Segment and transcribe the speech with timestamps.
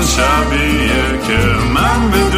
[0.00, 1.38] همون شبیه که
[1.74, 2.29] من بدون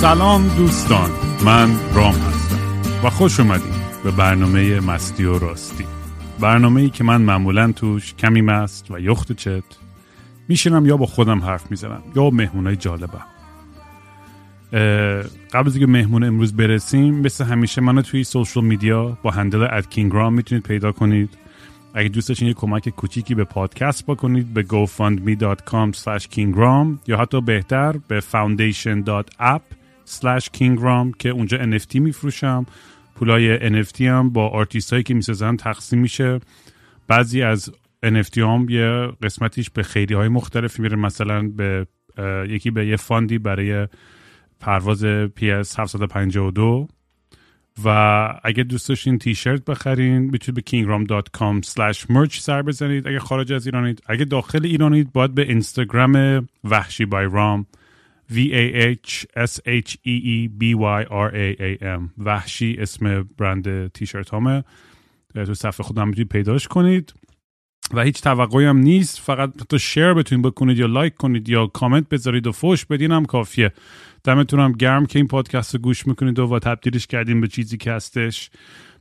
[0.00, 1.10] سلام دوستان
[1.44, 2.58] من رام هستم
[3.04, 5.84] و خوش اومدیم به برنامه مستی و راستی.
[6.40, 9.62] برنامه ای که من معمولا توش کمی مست و یخت چت
[10.48, 13.26] میشینم یا با خودم حرف می‌زنم یا با مهمونای جالبم.
[15.52, 19.90] قبل از اینکه مهمون امروز برسیم مثل همیشه منو توی سوشال میدیا با هندل ات
[19.90, 21.30] کینگرام می‌تونید پیدا کنید.
[21.94, 25.92] اگه دوست داشتین یه کمک کوچیکی به پادکست بکنید به gofundme.com
[26.34, 29.77] kingram یا حتی بهتر به foundation.app
[30.56, 32.66] kingram که اونجا NFT میفروشم.
[33.14, 36.40] پولای NFT هم با آرتیست هایی که می‌سازن تقسیم میشه.
[37.08, 37.72] بعضی از
[38.06, 40.96] NFT هم یه قسمتیش به خیریه های مختلف میره.
[40.96, 41.86] مثلا به
[42.48, 43.88] یکی به یه fund ی برای
[44.60, 45.04] پرواز
[45.40, 46.88] PS 752
[47.84, 47.88] و
[48.44, 53.08] اگه دوست داشتین تیشرت بخرین می‌تونید به kingram.com slash merch سر بزنید.
[53.08, 57.66] اگه خارج از ایرانید اگه داخل ایرانید باید به اینستاگرام وحشی بای رام
[58.32, 62.02] V A H S H E E B Y R A A M.
[62.18, 64.64] وحشی اسم برند تیشرت هامه
[65.34, 67.12] تو صفحه خودم می‌تونید پیداش کنید.
[67.94, 69.20] و هیچ توقعی هم نیست.
[69.20, 73.24] فقط تو شیر بتونید بکنید یا لایک کنید یا کامنت بذارید و فوش بدین هم
[73.24, 73.72] کافیه.
[74.24, 77.92] دمتون گرم که این پادکست رو گوش می‌کنید و, و تبدیلش کردیم به چیزی که
[77.92, 78.50] هستش.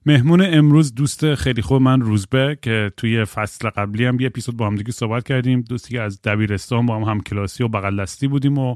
[0.05, 4.67] مهمون امروز دوست خیلی خوب من روزبه که توی فصل قبلی هم یه اپیزود با
[4.67, 5.61] هم دیگه صحبت کردیم.
[5.61, 8.75] دوستی که از دبیرستان با هم هم کلاسی و بغل دستی بودیم و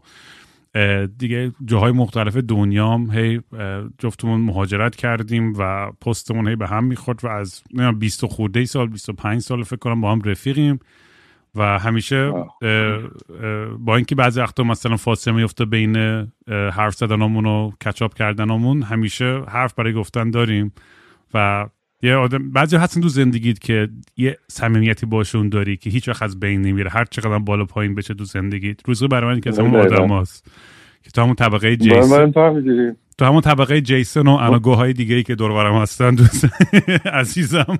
[1.18, 3.42] دیگه جاهای مختلف دنیا هم هی
[3.98, 7.64] جفتمون مهاجرت کردیم و پستمون هی به هم می‌خورد و از
[8.00, 10.80] 20 خورده سال 25 سال فکر کنم با هم رفیقیم
[11.56, 12.32] و همیشه
[13.80, 15.96] با اینکه بعضی وقتا مثلا فاصله میفته بین
[16.48, 20.74] حرف زدنامون و کچاپ کردنامون همیشه حرف برای گفتن داریم
[21.34, 21.66] و
[22.03, 26.39] یه آدم بعضی هستن تو زندگیت که یه صمیمیتی باشون داری که هیچ وقت از
[26.39, 26.89] بین نمیره.
[26.89, 28.88] هر چقدر بالا پایین بشه تو زندگیت.
[28.88, 30.51] روزو برای من که از همون آدم هست
[31.03, 32.31] که تو همون طبقه جیسون.
[33.17, 36.47] تو همون طبقه جیسون و اناگوهای دیگه ای که دور برم هستن دوست
[37.19, 37.79] عزیزم.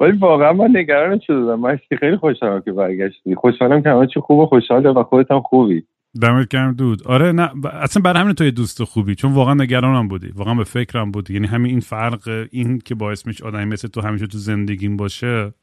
[0.00, 1.60] ولی واقعا من نگران شدم.
[1.60, 3.34] من خیلی خوشحالم که برگشتی.
[3.34, 5.84] خوشحالم که همه چی خوب و خوشحاله و خودت هم خوبی.
[6.20, 7.06] دمت گرم دود.
[7.06, 10.28] آره نه اصلا برای همین تو یه دوست خوبی چون واقعا نگرانم بودی.
[10.34, 14.00] واقعا به فکرم بودی یعنی همین این فرق این که باعث میشه آدمی مثل تو
[14.00, 15.54] همیشه تو زندگیم باشه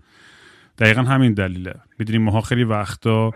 [0.77, 1.73] دقیقا همین دلیله.
[1.99, 3.31] می‌دونیم ماها خیلی وقتا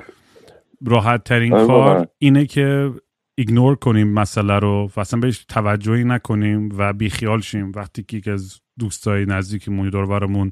[0.86, 2.92] راحت ترین کار اینه که
[3.36, 7.72] ایگنور کنیم مسئله رو و اصلا بهش توجهی نکنیم و بیخیال شیم.
[7.76, 10.52] وقتی که یکی از دوستای نزدیکمون دور برمون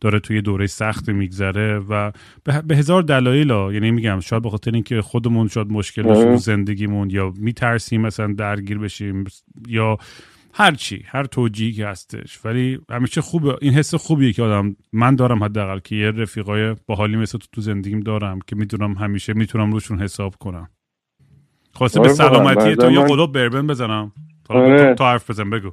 [0.00, 2.12] داره توی دوره سخت میگذره و
[2.44, 7.32] به هزار دلایل یعنی میگم شاید به خاطر اینکه خودمون شاید مشکل تو زندگیمون یا
[7.36, 9.24] میترسیم مثلا درگیر بشیم
[9.68, 9.98] یا
[10.54, 12.44] هر چی هر توجیهی که هستش.
[12.44, 17.16] ولی همیشه خوبه این حس خوبیه که آدم من دارم حداقل که یه رفیقای باحالی
[17.16, 20.68] مثل تو تو زندگیم دارم که می‌دونم همیشه می‌تونم روشون حساب کنم.
[21.72, 24.12] خواسته به سلامتی تو یا قلوب بربن بزنم.
[24.98, 25.70] تا حرف بزن بگو.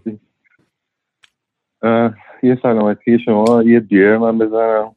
[2.43, 4.95] یه سلامتی شما یه بیر من بزنم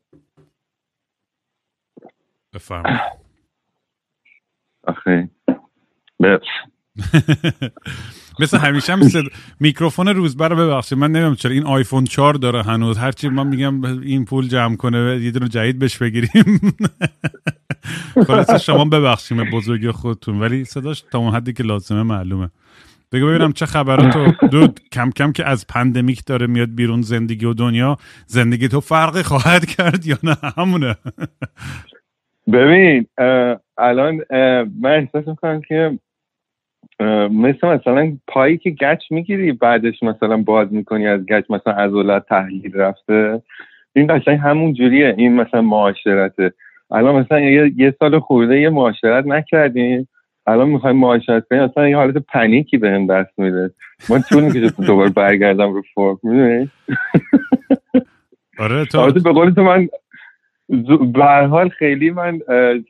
[2.55, 3.01] بفرم
[4.89, 5.29] آخه
[8.41, 9.01] مثل همیشه هم
[9.61, 12.99] میکروفون روزبر رو ببخشید من نمی‌دونم چرا این آیفون 4 داره هنوز.
[12.99, 16.61] هرچی من میگم این پول جمع کنه یه دونه جدید بهش بگیریم.
[18.27, 22.51] خلاص شما ببخشیم بزرگی خودتون ولی صداش تا اون حدی که لازمه معلومه.
[23.13, 24.47] بگو ببینم چه خبره تو.
[24.47, 29.23] دود کم کم که از پندمیک داره میاد بیرون زندگی و دنیا زندگی تو فرقی
[29.23, 30.97] خواهد کرد یا نه؟ همونه.
[32.53, 33.07] ببین
[33.79, 34.21] الان
[34.81, 35.99] من احساس می‌کنم که
[37.31, 42.75] مثل مثلا پایی که گچ می‌گیری بعدش مثلا باز می‌کنی از گچ مثلا عضلات تحلیل
[42.75, 43.43] رفته.
[43.93, 45.15] این قشنگ همون جوریه.
[45.19, 46.53] این مثلا معاشرته.
[46.91, 50.09] الان مثلا یه, سال خورده یه معاشرت نکردیم
[50.47, 53.71] الان می‌خوایم معاشرت کنیم اصلا یه حالت پنیکی بهم دست میده.
[54.11, 56.71] من طول می‌کشه دوباره برگردم رو فرم می‌دونی؟
[58.59, 59.89] آره تو به قول تو من
[61.13, 62.39] به حال خیلی من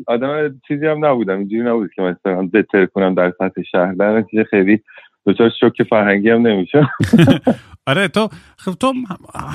[0.06, 3.92] آدم چیزی هم نبودم اینجوری نبود که مثلا بهتر کنم در سطح شهر.
[3.92, 4.82] در نتیجه خیلی
[5.26, 6.88] دچار شوک فرهنگی هم نمیشه.
[7.88, 8.92] آره تو خب تو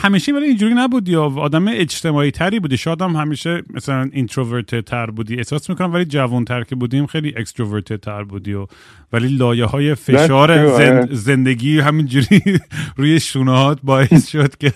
[0.03, 5.05] همیشه ولی اینجوری نبودی یا آدم اجتماعی تری بودی؟ شاید هم همیشه مثلا introverted تر
[5.05, 5.37] بودی.
[5.37, 8.65] احساس می‌کنم ولی جوان تر که بودیم خیلی اکستروورتد تر بودی و
[9.13, 11.01] ولی لایه های فشار آره.
[11.11, 12.41] زندگی همینجوری
[12.97, 14.71] روی شونهات باعث شد که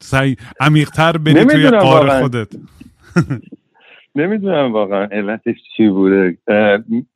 [0.00, 2.48] سعی عمیقتر بری توی غار خودت.
[4.16, 6.38] نمی‌دونم واقعا علتش چی بوده.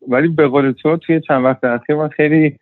[0.08, 2.56] ولی به قول تو توی چند وقت اخیر من خیلی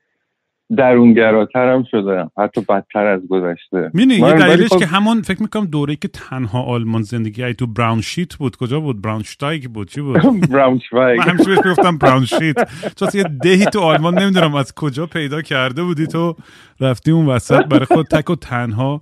[0.77, 3.91] درونگراتر هم شده حتی بدتر از گذشته.
[3.95, 7.67] مینی یه دلیلش خب که همون فکر می‌کنم دوره که تنها آلمان زندگی ای تو
[7.67, 10.21] براون شیت بود کجا بود؟ براون شتایگ بود چی بود؟
[10.53, 12.57] براون شتایگ من همیشه بهش گفتم براون شیت
[12.97, 16.37] چون یه دهی تو آلمان نمی‌دونم از کجا پیدا کرده بودی تو
[16.81, 19.01] رفتی اون وسط برای خود تک و تنها.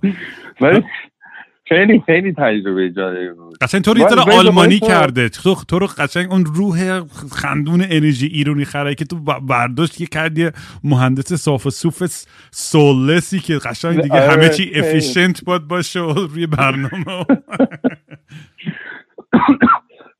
[1.67, 3.57] خیلی خیلی تجربه جالبی بود.
[3.61, 5.29] قشنگ تو رو آلمانی کرده.
[5.29, 9.19] تو تو رو قشنگ اون روح خندون انرژی ایرونی خرایی که تو
[9.49, 10.49] برداشت که کردی
[10.83, 12.03] مهندس صاف و صوف
[12.51, 17.25] سولسی که قشنگ دیگه آره، همه چی افیشنت بود باشه و روی برنامه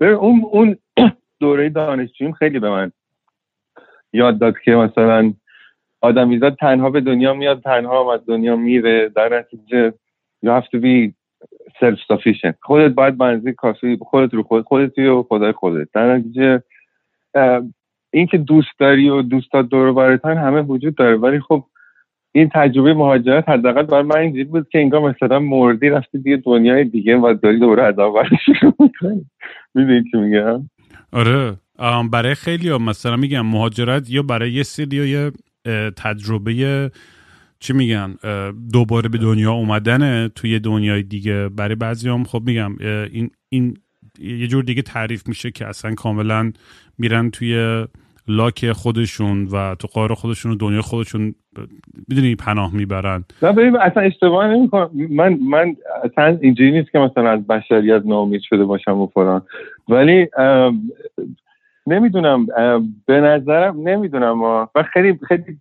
[0.21, 0.77] اون اون
[1.39, 2.91] دوره دانشجویم خیلی به من
[4.13, 5.33] یاد داد که مثلا
[6.01, 9.09] آدمیزاد تنها به دنیا میاد تنها هم از دنیا میره.
[9.09, 9.93] در نتیجه
[10.41, 11.13] you have to be
[11.79, 15.87] سلف سافیشن خودت باید بنزی کافی خودت رو خود خودت و خدای خودت.
[15.93, 16.63] در نتیجه
[18.13, 21.15] اینکه دوست داری و دوستات دور برتن همه وجود داره.
[21.15, 21.63] ولی خب
[22.31, 26.83] این تجربه مهاجرت حداقل برای من اینجوری بود که انگار مثلا مردی رفتی دیگه دنیای
[26.83, 29.25] دیگه و داری دوره از اول شروع می‌کنی.
[30.13, 30.69] میگم؟
[31.13, 31.53] آره.
[32.11, 35.31] برای خیلی ها مثلا میگم مهاجرت یا برای یه سری یه
[35.97, 36.89] تجربه
[37.59, 38.15] چی میگن؟
[38.73, 41.49] دوباره به دنیا اومدن توی دنیای دیگه.
[41.49, 42.75] برای بعضی هم خب میگم
[43.11, 43.77] این, این
[44.19, 46.51] یه جور دیگه تعریف میشه که اصلا کاملا
[46.97, 47.85] میرن توی
[48.27, 51.35] لاک خودشون و تو قار خودشون و دنیا خودشون
[52.07, 53.23] می‌دونی پناه می‌برن.
[53.41, 54.89] نه ببین اصلا اشتباه نمی‌کنم.
[55.09, 59.41] من من اصلا اینجوری نیست که مثلا از بشریت ناامید شده باشم و فلان.
[59.89, 60.27] ولی
[61.87, 62.45] نمی‌دونم
[63.05, 65.57] به نظرم نمی‌دونم و خیلی خیلی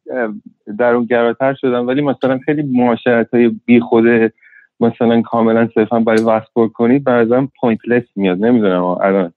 [0.78, 4.32] درونگراتر شدم ولی مثلا خیلی معاشرت های بی خوده
[4.80, 8.44] مثلا کاملا صرفا برای وقت پر کنید به pointless میاد.
[8.44, 9.32] نمی‌دونم الان.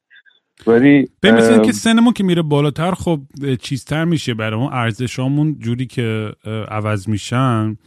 [0.67, 3.19] ولی به مثل که سنمون که میره بالاتر خب
[3.61, 6.31] چیزتر میشه برای اون ارزشامون جوری که
[6.71, 7.77] عوض میشن.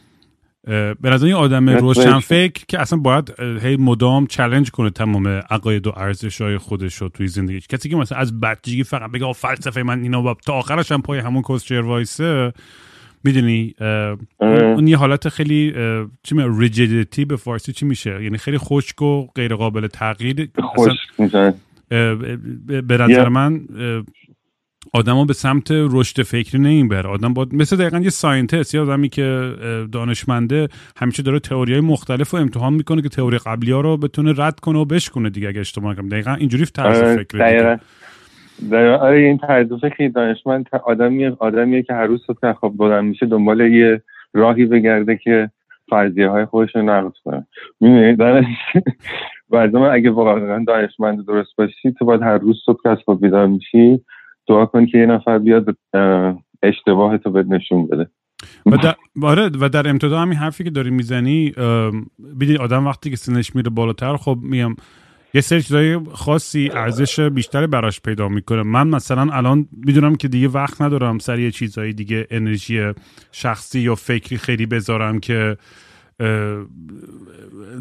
[0.64, 5.87] به نظر این آدم روشن فکر که اصلا باید هی مدام challenge کنه تمام عقاید
[5.87, 7.61] و ارزش های خودش رو توی زندگی.
[7.61, 11.43] کسی که مثلا از بچگی فقط بگه فلسفه من اینا تا آخرش هم پای همون
[11.43, 12.53] کسشر وایسه
[13.25, 13.75] می‌دونی
[14.41, 15.73] اون یه حالت خیلی
[16.23, 20.50] چی میگه rigidity به فارسی چی میشه؟ یعنی خیلی خشک و غیر قابل تغییر.
[20.76, 21.55] خشک
[22.67, 23.61] به نظر من
[24.93, 27.08] آدما به سمت رشد فکری نمی‌بره.
[27.08, 29.52] آدم با مثل دقیقا یه scientist یا آدمی که
[29.93, 34.34] دانشمنده همیشه داره تئوری های مختلف رو امتحان می‌کنه که تئوری قبلی ها رو بتونه
[34.37, 37.76] رد کنه و بشکنه دیگه اگه اشتباه کنم دقیقا اینجوری طرز آره، فکر دقیقا.
[38.96, 43.61] آره این طرز فکری دانشمند آدمیه آدمیه که هر روز صبح خواب بلند میشه دنبال
[43.61, 44.02] یه
[44.34, 45.51] راهی بگرده که
[45.91, 47.46] فرضیه های خودش رو نقض کنه.
[47.81, 48.17] می‌دونی؟
[49.51, 54.01] من اگه واقعا دانشمند درست باشی تو باید هر روز صبح از خواب بیدار میشی
[54.49, 55.77] دعا کن که یه نفر بیاد
[56.63, 58.08] اشتباه تو بد نشون بده.
[58.67, 61.53] و در, آره و در امتدا همین حرفی که داری می‌زنی
[62.39, 64.77] بیدی آدم وقتی که سنش میره بالاتر خب میگم
[65.34, 68.63] یه سری چیزای خاصی ارزش بیشتری براش پیدا می‌کنه.
[68.63, 72.93] من مثلا الان می‌دونم که دیگه وقت ندارم سر یه چیزهای دیگه انرژی
[73.32, 75.56] شخصی یا فکری خیلی بذارم که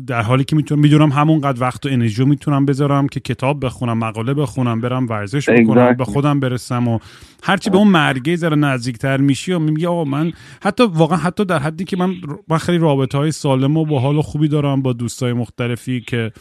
[0.07, 4.33] در حالی که می‌تونم می‌دونم همونقدر وقت و انرژی می‌تونم بذارم که کتاب بخونم مقاله
[4.33, 6.99] بخونم برم ورزش بکنم به خودم برسم و
[7.43, 10.31] هرچی به اون مرگه ذره نزدیکتر میشی و میگه آقا من
[10.63, 12.13] حتی واقعا حتی در حدی که من
[12.47, 16.31] من خیلی رابطه های سالم و با حال خوبی دارم با دوستای مختلفی که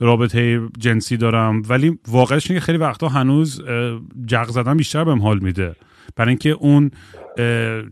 [0.00, 3.62] رابطه جنسی دارم ولی واقعش اینه خیلی وقتا هنوز
[4.26, 5.76] جق زدن بیشتر بهم حال میده.
[6.16, 6.90] برای اینکه اون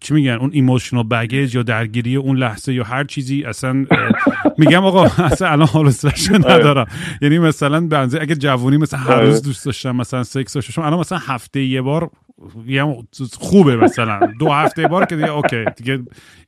[0.01, 3.87] چی میگن؟ اون emotional baggage یا درگیری اون لحظه یا هر چیزی اصلا
[4.59, 6.39] میگم آقا اصلا الان حال آره.
[6.39, 6.87] ندارم.
[7.23, 9.45] یعنی مثلا بنزه اگه جوونی مثلا هر روز آره.
[9.45, 12.11] دوست داشتم مثلا سکس داشتم الان مثلا هفته یه بار
[13.33, 14.21] خوبه مثلا.
[14.39, 15.99] دو هفته بار که دیگه okay دیگه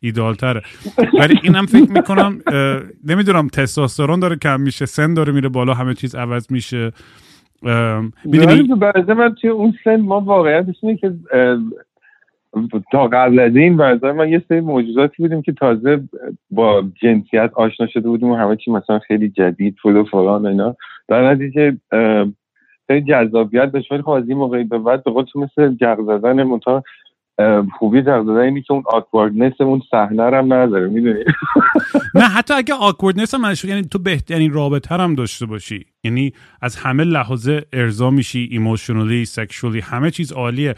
[0.00, 0.62] ایده‌آل تره
[1.20, 2.38] ولی اینم فکر می‌کنم
[3.04, 6.92] نمی‌دونم تستوسترون داره کم میشه سن داره میره بالا همه چیز عوض میشه.
[8.24, 8.74] می‌دونی؟
[9.08, 11.12] من توی اون سن ما واقعیت اینه که
[12.92, 16.02] تا قبل از این برزر ما یه سری موجوداتی بودیم که تازه
[16.50, 20.76] با جنسیت آشنا شده بودیم و همه چی مثلا خیلی جدید بود و فلان اینا.
[21.08, 21.76] در نتیجه
[22.86, 23.92] خیلی جذابیت داشت.
[23.92, 26.82] ولی خب از این موقعی به بعد به قول مثل جغ زدن منتها
[27.78, 31.24] خوبی جق زدن که اون awkwardness اون صحنه هم نداره می‌دونی؟
[32.14, 35.84] نه حتی اگه awkwardness هم نداشته یعنی تو بهترین رابطه هم داشته باشی.
[36.04, 40.74] یعنی از همه لحاظه ارضا میشی emotionally sexually همه چیز عالیه.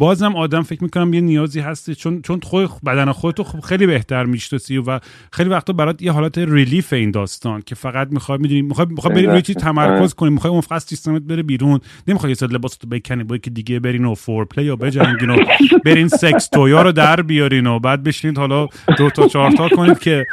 [0.00, 4.24] بازم آدم فکر می‌کنم یه نیازی هستی چون چون خود بدن خودتو خب خیلی بهتر
[4.24, 5.00] می‌شناسی و
[5.32, 9.26] خیلی وقتا برات یه حالت relief این داستان که فقط می‌خوای می‌دونی می‌خوای می‌خوای بری
[9.26, 10.30] روی چیز تمرکز کنی.
[10.30, 11.80] می‌خوای اون فقط سیستمت بره بیرون.
[12.08, 15.36] نمی‌خوای یه سر لباستو بکنی با که دیگه برین و foreplay یا بجنگین و
[15.84, 19.68] برین sex toy ا رو در بیارین و بعد بشینید حالا دو تا چهار تا
[19.68, 20.26] کنید که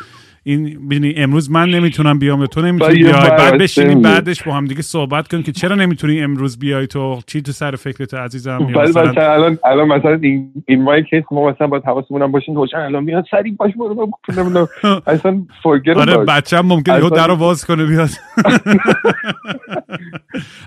[0.47, 3.13] این ببینی امروز من نمی‌تونم بیام تو نمی‌تونی بیای.
[3.13, 7.41] بعد بشینی بعدش با هم دیگه صحبت کنیم که چرا نمی‌تونی امروز بیای تو؟ چی
[7.41, 11.67] تو سر فکرت عزیزم؟ ولی مثلا الان الان مثلا in in my case ما مثلا
[11.67, 14.67] با حواسمون هم باشیم روشن الان میاد سری باش برو نمی‌دونم.
[15.07, 18.09] اصلا forget آره بچه‌م ممکنه یهو درو باز کنه بیاد.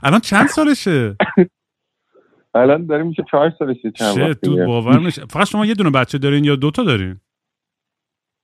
[0.02, 1.16] الان چند سالشه؟
[2.54, 6.56] الان داره میشه چهار سالشه چند باور میشه فقط شما یه دونه بچه دارین یا
[6.56, 7.20] دوتا دارین؟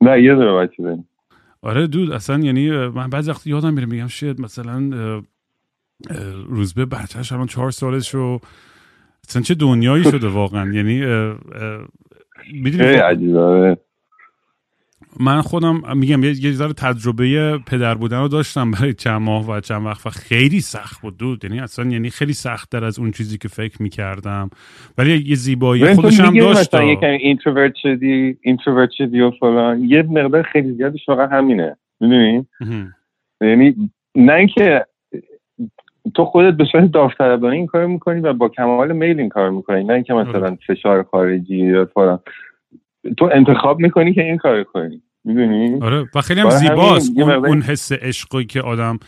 [0.00, 1.04] نه یه دونه بچه دارین
[1.66, 4.90] آره دود اصلا یعنی من بعضی وقت یادم میره میگم شاید مثلا
[6.46, 8.40] روزبه بچهش الان چهار سالش رو
[9.28, 11.00] اصلا چه دنیایی شده واقعا؟ یعنی
[12.52, 12.84] می‌دونی
[15.20, 19.60] من خودم میگم یه یه ذره تجربه پدر بودن رو داشتم برای چند ماه و
[19.60, 21.44] چند وقت و خیلی سخت بود dude.
[21.44, 24.50] یعنی اصلا یعنی خیلی سخت‌تر از اون چیزی که فکر می‌کردم.
[24.98, 29.84] ولی یه زیبایی خودش هم داشت مثلا یکم introvert شدی introvert شدی و فلان.
[29.84, 31.76] یه مقدار خیلی زیادش واقعا همینه.
[32.00, 32.46] می‌دونی؟
[33.40, 34.86] یعنی نه اینکه
[36.14, 39.84] تو خودت به صورت داوطلبانه این کار می‌کنی و با کمال میل این کار می‌کنی.
[39.84, 42.18] نه اینکه مثلا فشار خارجی یا فلان.
[43.18, 45.02] تو انتخاب می‌کنی که این کار کنی.
[45.26, 47.12] می‌دونی آره و خیلی هم زیباست.
[47.16, 48.98] اون, اون حس عشقی که آدم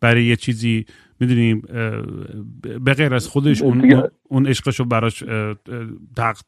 [0.00, 0.84] برای یه چیزی
[1.20, 1.62] می‌دونیم
[2.84, 5.24] به غیر از خودش اون اون عشقش رو براش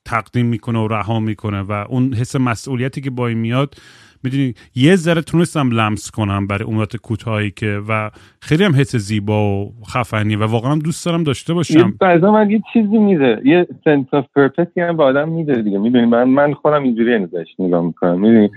[0.04, 3.74] تقدیم می‌کنه و رها می‌کنه و اون حس مسئولیتی که با این میاد
[4.22, 8.10] می‌دونی یه ذره تونستم لمس کنم برای امورات کوتاهی که و
[8.40, 11.94] خیلی هم حس زیبا و خفنی و واقعا دوست دارم داشته باشم.
[12.00, 15.78] بعضا من یه چیزی میده یه سنس اف پرپسی هم به آدم میده دیگه.
[15.78, 18.20] می‌دونی من من خودم اینجوری ازش نگاه می‌کنم.
[18.20, 18.50] می‌دونی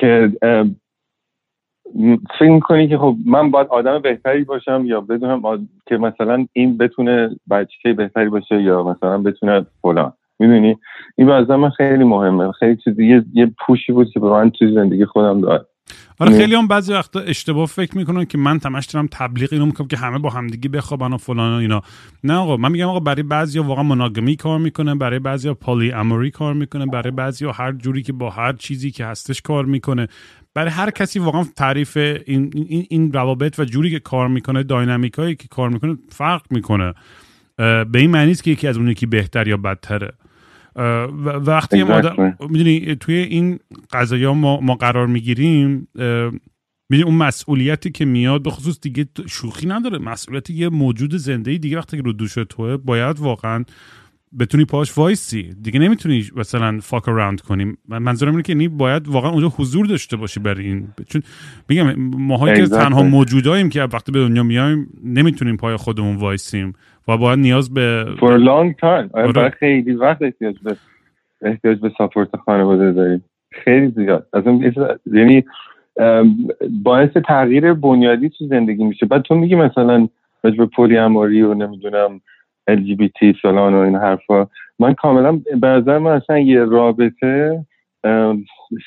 [0.00, 0.32] که
[2.38, 7.36] فکر کنی که خب من باید آدم بهتری باشم یا بدونم که مثلا این بتونه
[7.50, 10.12] بچه بهتری باشه یا مثلا بتونه فلان.
[10.38, 10.78] می‌دونی؟
[11.16, 12.52] این به من خیلی مهمه.
[12.52, 15.68] خیلی چیزی یه, یه پوشی بود که به من توی زندگی خودم داد.
[16.18, 19.88] آره خیلی هم بعضی وقتا اشتباه فکر می‌کنن که من تمش دارم تبلیغ اینو می‌کنم
[19.88, 21.82] که همه با همدیگه بخوابن و فلان و اینا.
[22.24, 26.30] نه آقا من میگم آقا برای بعضیا واقعا مناگمی کار می‌کنه برای بعضیا پالی اموری
[26.30, 30.08] کار می‌کنه برای بعضیا هر جوری که با هر چیزی که هستش کار می‌کنه.
[30.54, 35.34] برای هر کسی واقعا تعریف این, این, این روابط و جوری که کار می‌کنه داینامیکایی
[35.34, 36.94] که کار می‌کنه فرق می‌کنه.
[37.56, 40.12] به این معنی که یکی از اون یکی بهتر یا بدتره.
[41.46, 42.00] وقتی ما
[42.48, 43.58] می‌دونی توی این
[43.92, 45.88] قضایی ما, ما قرار می‌گیریم
[46.90, 49.98] می‌دونی اون مسئولیتی که میاد به خصوص دیگه شوخی نداره.
[49.98, 53.64] مسئولیتی یه موجود زنده دیگه وقتی که رو دوش توه باید واقعا
[54.38, 55.54] بتونی پاش وایسی.
[55.62, 60.16] دیگه نمی‌تونی مثلا فاک اراوند کنیم منظورم اینه که نی باید واقعا اونجا حضور داشته
[60.16, 60.88] باشی برای این.
[61.06, 61.22] چون
[61.68, 66.72] میگم ماهایی که تنها موجوداییم که وقتی به دنیا میایم نمی‌تونیم پای خودمون وایسیم.
[67.08, 69.14] و باید نیاز به for a long time.
[69.14, 69.28] آره.
[69.36, 69.50] آره.
[69.50, 70.76] خیلی وقت احتیاج به
[71.42, 73.24] احتیاج به ساپورت خانواده داریم.
[73.52, 74.26] خیلی زیاد.
[74.32, 74.44] از
[75.12, 75.44] یعنی
[76.82, 79.06] باعث تغییر بنیادی تو زندگی میشه.
[79.06, 80.08] بعد تو میگی مثلا
[80.42, 82.20] راجب پولی اماری و نمی‌دونم
[82.70, 84.46] LGBT فلان و این حرفا.
[84.78, 87.64] من کاملا به من اصلا یه رابطه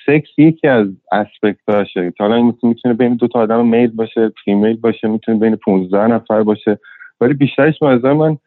[0.06, 5.08] سکس یکی از aspect باشه حالا می‌تونه بین دو تا آدم male باشه female باشه
[5.08, 6.80] می‌تونه بین 15 نفر باشه.
[7.22, 8.38] ولی بیشترش به من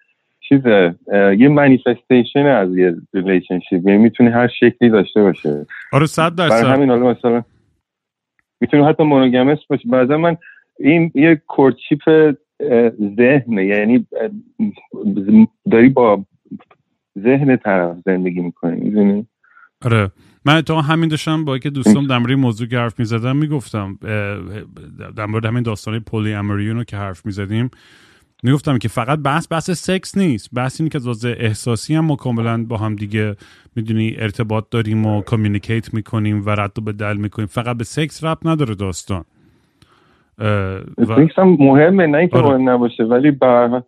[0.49, 0.61] چیز
[1.39, 5.67] یه manifestation از یه relationship یعنی می‌تونه هر شکلی داشته باشه.
[5.93, 6.67] آره صد درصد.
[6.67, 7.43] همین حالا مثلا
[8.61, 10.37] می‌تونه حتی monogamous باشه بعضا من
[10.79, 12.35] این یه courtship
[13.17, 13.67] ذهنه.
[13.67, 14.07] یعنی
[15.71, 16.25] داری با
[17.19, 19.27] ذهن طرف زندگی می‌کنی می‌دونی؟
[19.85, 20.11] آره.
[20.45, 23.99] من تا همین داشتم با که دوستم در مورد موضوع که حرف می‌زدم می‌گفتم
[25.17, 27.71] در مورد همین داستان polyamory اینو که حرف می‌زدیم.
[28.43, 30.51] می‌گفتم که فقط بحث بحث سکس نیست.
[30.55, 33.37] بحث اینه که از احساسی هم ما کاملا با هم دیگه
[33.77, 37.49] می‌دونی ارتباط داریم و communicate می‌کنیم و رد و بدل می‌کنیم.
[37.49, 39.25] فقط به سکس ربط نداره داستان.
[40.99, 42.49] سکس هم مهمه نه اینکه آره.
[42.49, 43.83] مهم نباشه ولی بر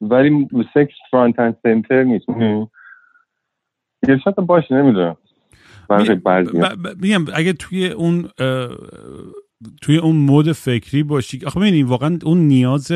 [0.00, 2.28] ولی سکس فرانت اند سنتر نیست.
[4.08, 5.16] یه باشه نمی‌دونم.
[7.00, 8.28] میگم اگه توی اون
[9.82, 11.44] توی اون مود فکری باشی.
[11.46, 12.92] آخه ببینید واقعا اون نیاز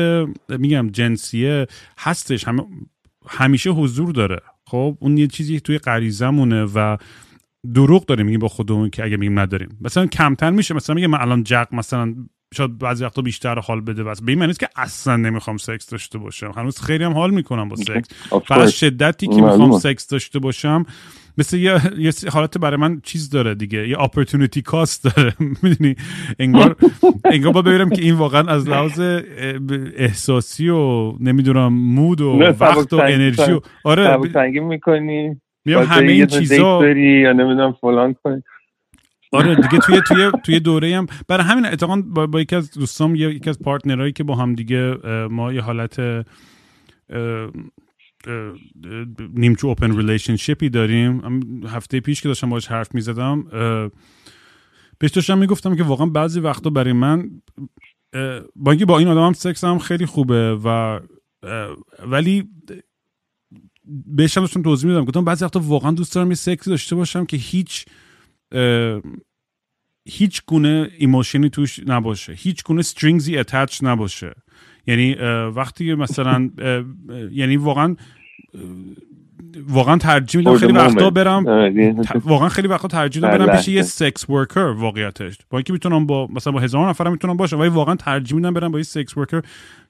[0.49, 1.67] میگم جنسیه
[1.97, 2.47] هستش.
[2.47, 2.67] هم
[3.27, 4.39] همیشه حضور داره.
[4.65, 6.97] خب اون یه چیزی توی غریزمونه و
[7.73, 9.77] دروغ داریم میگیم با خودمون که اگه میگیم نداریم.
[9.81, 10.73] مثلا کمتر میشه.
[10.73, 12.15] مثلا میگه من الان جق مثلا
[12.53, 16.17] شاید بعضی وقتا بیشتر حال بده بس به این معنی که اصلا نمی‌خوام سکس داشته
[16.17, 16.51] باشم.
[16.55, 18.07] هنوز خیلی هم حال می‌کنم با سکس.
[18.49, 20.85] فقط شدتی که می‌خوام سکس داشته باشم
[21.37, 23.87] مثل یه, یه حالت برای من چیز داره دیگه.
[23.87, 25.33] یه اپورتونیتی کاست داره.
[25.63, 25.95] می‌دونی؟
[26.39, 26.75] انگار
[27.25, 28.99] انگار با ببینم که این واقعا از لحاظ
[29.95, 34.17] احساسی و نمی‌دونم مود و وقت و انرژی و آره
[34.61, 35.41] می‌کنی.
[35.65, 38.43] میام همه این چیزا یا نمی‌دونم فلان کنی.
[39.33, 43.15] آره دیگه توی توی توی دوره هم برای همین اتفاقا با, با یکی از دوستام
[43.15, 44.97] یکی از partner ایی که با هم دیگه
[45.31, 46.25] ما یه حالت
[49.33, 51.21] نیمچه open relationship ی داریم.
[51.67, 53.43] هفته پیش که داشتم باش حرف می‌زدم
[54.99, 57.29] پیش داشتم می‌گفتم که واقعا بعضی وقتا برای من
[58.55, 60.99] با اینکه با این آدم هم سکس هم خیلی خوبه و
[62.07, 62.49] ولی
[64.05, 67.37] بهش داشتم توضیح میدم گفتم بعضی وقتا واقعا دوست دارم یه سکس داشته باشم که
[67.37, 67.85] هیچ
[70.07, 72.33] هیچ گونه emotionی توش نباشه.
[72.33, 74.35] هیچ گونه stringsی attach نباشه.
[74.87, 75.13] یعنی
[75.55, 76.49] وقتی مثلا
[77.31, 77.95] یعنی واقعا
[79.67, 81.45] واقعا ترجیح میدم خیلی وقتا برم
[82.25, 85.37] واقعا خیلی وقتا ترجیح میدم برم پیش یه sex worker واقعیتش.
[85.49, 88.71] با اینکه می‌تونم با مثلا با هزار نفرم می‌تونم باشم ولی واقعا ترجیح میدم برم
[88.71, 89.41] با یه sex worker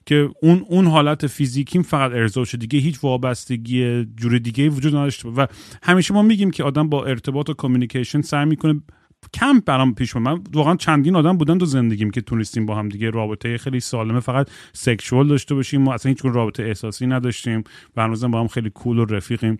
[0.06, 5.28] که اون اون حالت فیزیکیم فقط ارضا شه دیگه هیچ وابستگی جور دیگه وجود نداشته.
[5.28, 5.46] و
[5.82, 8.80] همیشه ما میگیم که آدم با ارتباط و کامیکیشن سعی می‌کنه
[9.34, 13.10] کم برام پیش من واقعا چندین آدم بودن تو زندگیم که تونستیم با هم دیگه
[13.10, 14.20] رابطه خیلی سالمه.
[14.20, 17.64] فقط سکشوال داشته باشیم ما اصلا هیچ رابطه احساسی نداشتیم
[17.96, 19.58] و هنوزم با هم خیلی کول و رفیقیم.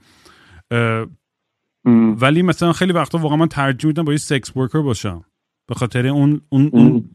[2.21, 5.25] ولی مثلا خیلی وقتا واقعا من ترجیح میدم با یه سکس ورکر باشم.
[5.69, 7.11] به خاطر اون اون, اون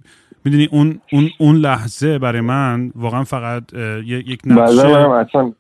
[0.46, 3.74] می‌دونی اون اون اون لحظه برای من واقعا فقط
[4.06, 5.54] یک نقشه اصلا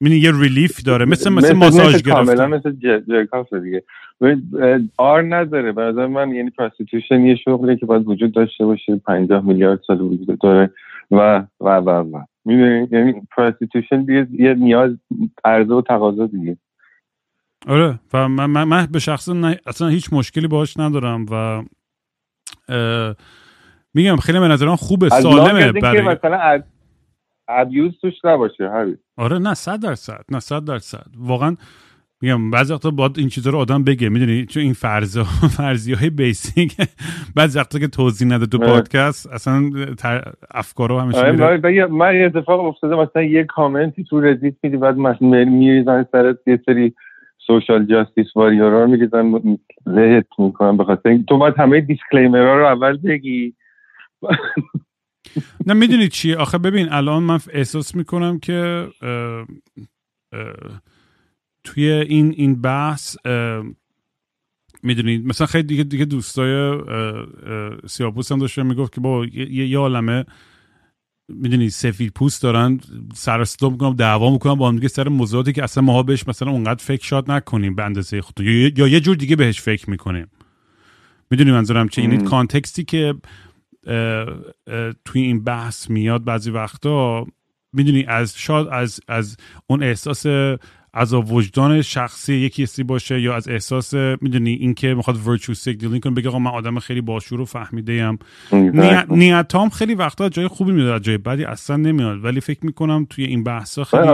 [0.00, 1.04] یه relief داره.
[1.04, 2.46] مثل مثل, ماساژ گرفتن.
[2.46, 2.72] مثل
[3.08, 3.84] jerk off دیگه.
[4.96, 5.72] آر نداره.
[5.72, 8.96] به من یعنی prostitution یه شغلی که باید وجود داشته باشه.
[8.96, 10.70] 50 میلیارد سال وجود داره
[11.10, 12.22] و و و و.
[12.44, 14.90] می‌دونی؟ یعنی prostitution دیگه یه نیاز
[15.44, 16.56] عرضه و تقاضا دیگه.
[17.66, 17.98] آره.
[18.12, 19.28] و من, من, من به شخص
[19.66, 21.62] اصلا هیچ مشکلی باهاش ندارم و
[23.94, 26.62] میگم خیلی به نظرم خوبه سالمه برای مثلا
[27.48, 28.70] abuse توش نباشه
[29.16, 31.06] آره نه صد درصد نه صد درصد.
[31.18, 31.56] واقعا
[32.22, 35.18] میگم بعضی وقتا باید این چیزا رو آدم بگه می‌دونی؟ چون این فرض
[35.58, 36.76] فرضی های basic
[37.36, 38.72] بعضی وقتا که توضیح نده تو آره.
[38.72, 39.70] پادکست اصلا
[40.50, 46.06] افکارو همیشه آره من یه اتفاق افتاده مثلا یه commentی تو ردیت میدی بعد میریزن
[46.12, 46.94] سر یه سری
[47.46, 49.32] social justice warriorا رو میریزن
[49.86, 53.54] لهت می‌کنن بخاطر تو باید همه disclaimerها رو اول بگی.
[55.66, 59.46] نه می‌دونی چیه؟ آخه ببین الان من احساس می‌کنم که اه
[60.32, 60.80] اه
[61.64, 63.16] توی این این بحث
[64.82, 66.80] می‌دونید مثلا خیلی دیگه دیگه دوستای
[67.86, 70.24] سیاپوس هم داشته می‌گفت که با یه, یه عالمه
[71.28, 72.80] می‌دونی سفید پوست دارن
[73.14, 76.50] سر صدا می‌کنم دعوا می‌کنم با هم دیگه سر موضوعاتی که اصلا ماها بهش مثلا
[76.50, 80.26] اونقدر فکر شاد نکنیم به اندازه خودتون یا, یا یه جور دیگه بهش فکر می‌کنیم.
[81.30, 83.14] می‌دونی منظورم چه این contextی که
[85.04, 87.26] توی این بحث میاد بعضی وقتا
[87.72, 90.26] می‌دونی از شاد از از اون احساس
[90.94, 96.14] از وجدان شخصی یکی سی باشه یا از احساس می‌دونی اینکه می‌خواد virtue signaling کنه
[96.14, 98.18] بگه آقا من آدم خیلی باشور و فهمیده ام
[99.10, 102.24] نیتام خیلی وقتا جای خوبی میاد جای بدی اصلا نمیاد.
[102.24, 104.08] ولی فکر می‌کنم توی این بحثا خیلی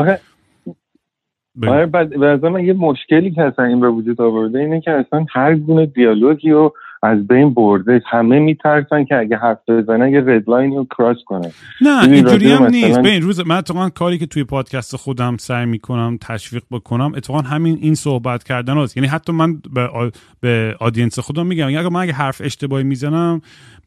[1.67, 5.55] آره بعد من یه مشکلی که اصلا این به وجود آورده اینه که اصلا هر
[5.55, 6.71] گونه دیالوگی و
[7.03, 8.03] از بین برده.
[8.11, 13.01] همه میترسن که اگه حرف بزنن یه ردلاین رو کراس کنن نه اینجوری هم نیست.
[13.01, 17.41] به این روز من اتفاقا کاری که توی پادکست خودم سعی می‌کنم تشویق بکنم اتفاقا
[17.41, 18.97] همین این صحبت کردن هست.
[18.97, 19.89] یعنی حتی من به,
[20.41, 23.41] به آدینس خودم میگم اگه من اگه حرف اشتباهی می‌زنم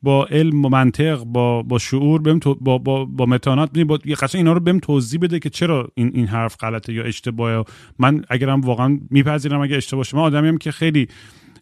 [0.03, 3.97] با علم و منطق با با شعور بهم با با با متانت با
[4.33, 7.63] اینا رو بهم توضیح بده که چرا این این حرف غلطه یا اشتباهه.
[7.99, 11.07] من اگرم واقعا میپذیرم اگه اشتباه من آدمیم که خیلی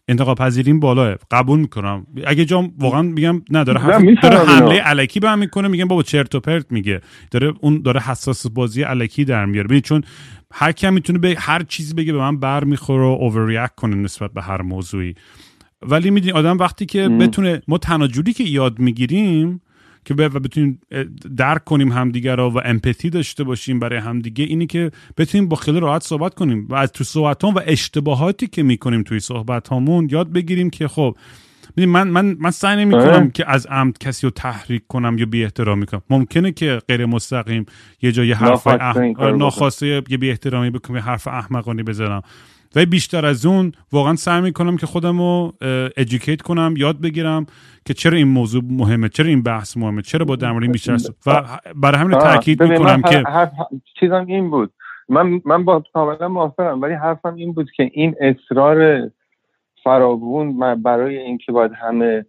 [0.08, 2.06] انتقاد پذیریم بالاه قبول می‌کنم.
[2.26, 6.40] اگه جام واقعا میگم نه داره, داره حمله علکی به می‌کنه میگم بابا چرت و
[6.40, 7.00] پرت میگه.
[7.30, 9.68] داره اون داره حساس بازی علکی در میاره.
[9.68, 10.02] ببین چون
[10.52, 14.32] هر کی می‌تونه به هر چیزی بگه به من بر می‌خوره و اوورریاکت کنه نسبت
[14.32, 15.14] به هر موضوعی.
[15.82, 19.60] ولی می‌دونی آدم وقتی که بتونه ما تناجوری که یاد می‌گیریم
[20.08, 20.80] که و بتونیم
[21.36, 25.80] درک کنیم همدیگه را و امپاتی داشته باشیم برای همدیگه اینی که بتونیم با خیلی
[25.80, 30.32] راحت صحبت کنیم و از تو صحبت و اشتباهاتی که می‌کنیم توی صحبت هامون یاد
[30.32, 31.16] بگیریم که خب
[31.76, 33.30] من من من سعی نمی کنم آره.
[33.34, 36.02] که از عمد کسی رو تحریک کنم یا بی احترامی کنم.
[36.10, 37.66] ممکنه که غیر مستقیم
[38.02, 38.66] یه جای حرف
[39.36, 42.22] ناخواسته یه بی احترامی بکنم یه حرف احمقانی بزنم.
[42.76, 45.52] و بیشتر از اون واقعا سعی می‌کنم که خودم رو
[45.96, 47.46] ادوکیت کنم یاد بگیرم
[47.84, 51.42] که چرا این موضوع مهمه چرا این بحث مهمه چرا با در این بیشتر و
[51.76, 53.24] برای همین تاکید می‌کنم که
[54.00, 54.72] چیزم این بود.
[55.08, 59.10] من من با کاملا موافقم ولی حرفم این بود که این اصرار
[59.84, 62.26] فراوون برای اینکه باید همه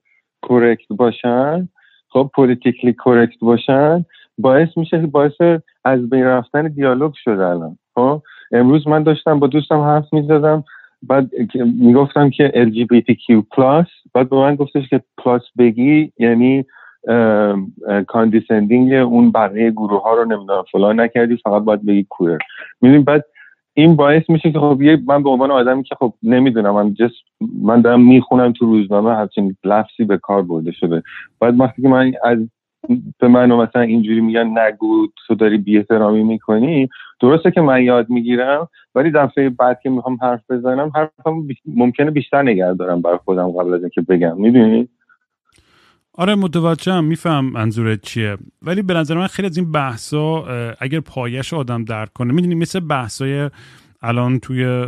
[0.50, 1.70] کرکت باشن
[2.10, 4.06] خب پولیتیکلی کرکت باشن
[4.38, 5.42] باعث میشه باعث
[5.86, 8.22] از بین رفتن دیالوگ شده الان خب؟
[8.52, 10.64] امروز من داشتم با دوستم حرف می‌زدم
[11.04, 13.44] بعد می‌گفتم که LGBTQ
[14.14, 16.66] بعد به من گفتش که plus بگی یعنی
[18.08, 22.38] condescending اون بقیه گروه ها رو نمی‌دونم فلان نکردی فقط باید بگی queer
[22.82, 23.26] می‌دونی بعد
[23.74, 27.12] این باعث میشه که خب من به عنوان آدمی که خب نمی‌دونم من جس
[27.62, 31.04] من دارم می‌خونم تو روزنامه همچین لفظی به کار برده شده.
[31.40, 32.38] بعد وقتی که من از
[33.20, 36.90] به منو مثلا اینجوری میگن نگو تو داری بی احترامی می‌کنی.
[37.22, 42.42] درسته که من یاد می‌گیرم ولی دفعه بعد که می‌خوام حرف بزنم حرفم ممکنه بیشتر
[42.42, 44.42] نگه دارم برای خودم قبل از اینکه بگم.
[44.42, 44.90] می‌دونی؟
[46.14, 47.04] آره متوجهم.
[47.04, 48.38] میفهم منظورت چیه.
[48.62, 50.46] ولی به نظر من خیلی از این بحثا
[50.80, 53.50] اگر پایش آدم درک کنه می‌دونی مثل بحثای
[54.02, 54.86] الان توی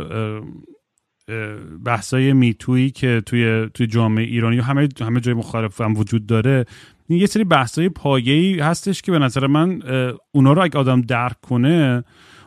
[1.84, 6.64] بحثای میتویی که توی توی جامعه ایرانی و همه همه جای مختلف هم وجود داره
[7.08, 9.82] یه سری بحثای پایه‌ای هستش که به نظر من
[10.32, 12.04] اونا رو اگه آدم درک کنه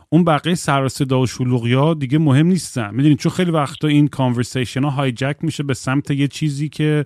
[0.08, 2.94] اون بقیه سر صدا و شلوغی ها دیگه مهم نیستن.
[2.94, 7.04] می‌دونید چون خیلی وقتا این کانورسیشن ها هایجک میشه به سمت یه چیزی که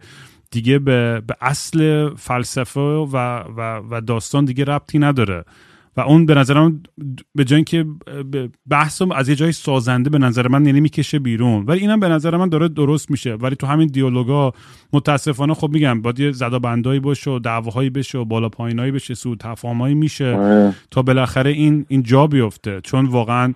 [0.51, 3.17] دیگه به, به اصل فلسفه و,
[3.57, 5.45] و, و داستان دیگه ربطی نداره.
[5.97, 6.83] و اون به نظرم
[7.35, 7.87] به جای اینکه
[8.71, 11.65] بحث از یه جای سازنده به نظر من یعنی می‌کشه بیرون.
[11.67, 13.35] ولی اینم به نظر من داره درست میشه.
[13.35, 14.53] ولی تو همین دیالوگا
[14.93, 19.15] متاسفانه خب میگم باید یه زدا بندایی باشه و دعواهایی بشه و بالا پایینایی بشه
[19.15, 20.75] سو تفاهمایی میشه آره.
[20.91, 22.81] تا بالاخره این این جا بیفته.
[22.81, 23.55] چون واقعا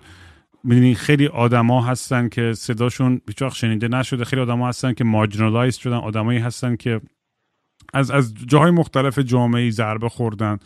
[0.63, 4.25] می‌دونی خیلی آدما هستن که صداشون هیچ شنیده نشده.
[4.25, 5.97] خیلی آدما هستن که مارجینالایز شدن.
[5.97, 7.01] آدمایی هستن که
[7.93, 10.57] از از جاهای مختلف جامعه ضربه خوردن.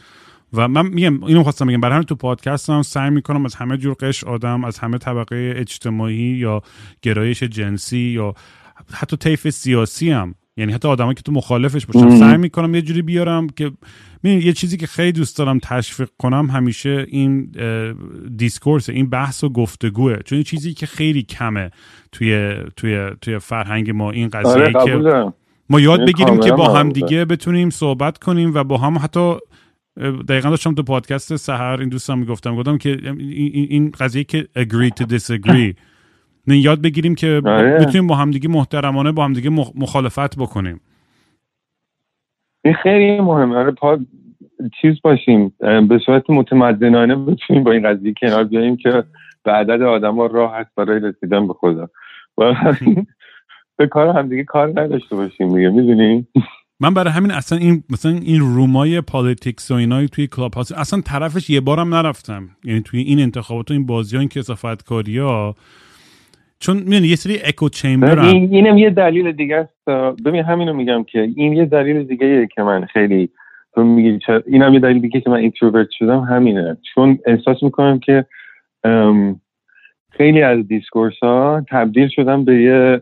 [0.54, 3.78] و من میگم اینو خواستم بگم برای همین تو پادکست هم سعی می‌کنم از همه
[3.78, 6.62] جور قشر آدم از همه طبقه اجتماعی یا
[7.02, 8.34] گرایش جنسی یا
[8.94, 13.02] حتی طیف سیاسی هم یعنی حتی آدمایی که تو مخالفش باشم سعی می‌کنم یه جوری
[13.02, 13.72] بیارم که
[14.24, 17.52] یه چیزی که خیلی دوست دارم تشویق کنم همیشه این
[18.38, 20.18] discourse این بحث و گفتگوه.
[20.26, 21.72] چون این چیزی که خیلی کمه
[22.12, 25.32] توی توی توی فرهنگ ما این قضیه آره که
[25.70, 29.36] ما یاد بگیریم که با هم دیگه بتونیم صحبت کنیم و با هم حتی
[30.30, 35.06] دقیقا داشتم تو پادکست سهر این دوستم می‌گفتم گفتم که این قضیه که agree to
[35.06, 35.76] disagree.
[36.48, 37.78] یاد بگیریم که آره.
[37.80, 40.82] بتونیم با همدیگه محترمانه با همدیگه مخالفت بکنیم.
[42.66, 43.56] این خیلی مهمه.
[43.56, 44.00] آره پا
[44.82, 45.54] چیز باشیم.
[45.60, 49.04] به صورت متمدنانه بتونیم با این قضیه کنار بیاییم که
[49.44, 51.90] به عدد آدم ها راه هست برای رسیدن به خدا.
[52.38, 52.54] و
[53.78, 56.28] به کار همدیگه کار نداشته باشیم دیگه می‌دونی؟
[56.82, 61.02] من برای همین اصلا این مثلا این roomای politics و اینایی توی کلاب هاوس اصلا
[61.02, 62.50] طرفش یه بارم نرفتم.
[62.64, 65.56] یعنی توی این انتخابات و این بازی ها این کثافت کاری ها.
[66.60, 69.90] چون می‌دونی یه سری echo chamber این اینم یه دلیل دیگه است.
[70.26, 73.30] ببین همینو میگم که این یه دلیل دیگه که من خیلی
[73.74, 76.78] تو میگی اینم یه دلیل دیگه که من introvert شدم همینه.
[76.96, 78.26] چون احساس می‌کنم که
[80.12, 83.02] خیلی از discourse ها تبدیل شدن به یه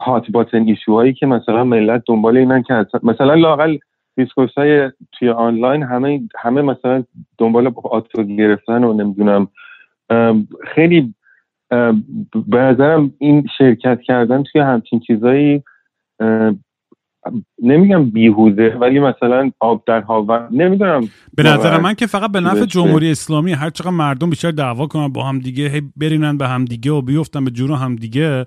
[0.00, 3.78] hot button issue هایی که مثلا ملت دنبال اینن که مثلا لاقل
[4.16, 7.04] discourse های توی آنلاین همه همه مثلا
[7.38, 9.48] دنبال آتو گرفتن و نمی‌دونم.
[10.74, 11.14] خیلی
[12.48, 15.62] به نظرم این شرکت کردن توی همچین چیزایی
[17.62, 21.00] نمیگم بیهوده ولی مثلا آب در هاون نمی‌دونم.
[21.34, 25.08] به نظر من که فقط به نفع جمهوری اسلامی هر چقدر مردم بیشتر دعوا کنن
[25.08, 28.44] با هم دیگه برینن به هم دیگه و بیفتن به جور هم دیگه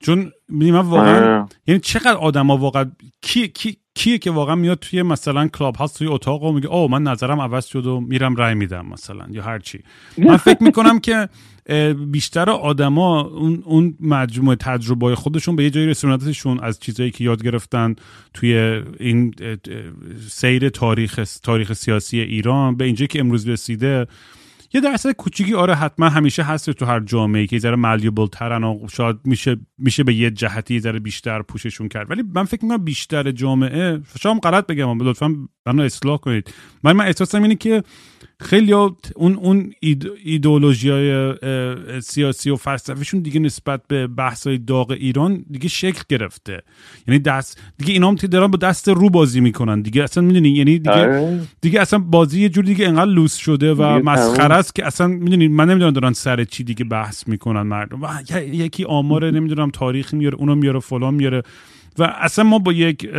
[0.00, 1.46] چون من واقعا آره.
[1.66, 5.98] یعنی چقدر آدم ها واقعا کی, کی کیه که واقعا میاد توی مثلا کلاب هاست
[5.98, 9.42] توی اتاق و میگه او من نظرم عوض شد و میرم رای میدم مثلا یا
[9.42, 9.78] هر چی
[10.18, 11.28] من فکر می‌کنم که
[12.10, 17.42] بیشتر آدما اون اون مجموعه تجربه خودشون به یه جایی رسوندتشون از چیزایی که یاد
[17.42, 17.94] گرفتن
[18.34, 19.34] توی این
[20.28, 24.06] سیر تاریخ تاریخ سیاسی ایران به اینجایی که امروز رسیده
[24.74, 28.88] یه درصد کوچیکی آره حتما همیشه هست تو هر جامعه که ذره مالیبل ترن و
[28.92, 32.10] شاید میشه میشه به یه جهتی ذره بیشتر پوششون کرد.
[32.10, 35.34] ولی من فکر می‌کنم بیشتر جامعه شاید غلط بگم لطفا
[35.66, 36.54] منو اصلاح کنید.
[36.84, 37.82] من من احساسم اینه که
[38.40, 39.72] خیلی اون اون
[40.24, 41.34] ایدئولوژی های
[42.00, 46.62] سیاسی و فلسفیشون دیگه نسبت به بحث های داغ ایران دیگه شکل گرفته.
[47.08, 50.02] یعنی دست دیگه اینا هم دارن با دست رو بازی می‌کنن دیگه.
[50.02, 51.40] اصلا می‌دونی یعنی دیگه آره.
[51.60, 55.48] دیگه اصلا بازی یه جور دیگه انقدر لوس شده و مسخره است که اصلا می‌دونی
[55.48, 58.02] من نمی‌دونم دارن سر چی دیگه بحث می‌کنن مردم.
[58.02, 58.08] و
[58.40, 61.42] یکی آمار نمی‌دونم تاریخ میاره اونو میاره فلان میاره
[61.98, 63.10] و اصلا ما با یک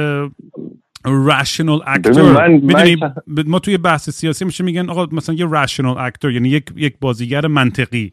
[1.07, 6.49] رشنال اکتور می‌دونی ما توی بحث سیاسی میشه میگن آقا مثلا یه رشنال اکتور یعنی
[6.49, 8.11] یک یک بازیگر منطقی.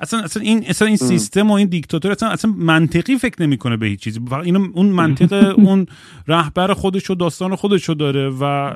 [0.00, 3.86] اصلا اصلا این اصلا این سیستم و این دیکتاتور اصلا اصلا منطقی فکر نمی‌کنه به
[3.86, 4.20] هیچ چیزی.
[4.44, 5.86] اینو اون منطق اون
[6.28, 8.74] رهبر خودشو داستان خودشو داره و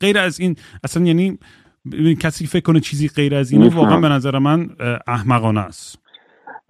[0.00, 1.38] غیر از این اصلا یعنی
[2.20, 4.70] کسی فکر کنه چیزی غیر از اینه واقعا به نظر من
[5.06, 5.98] احمقانه است.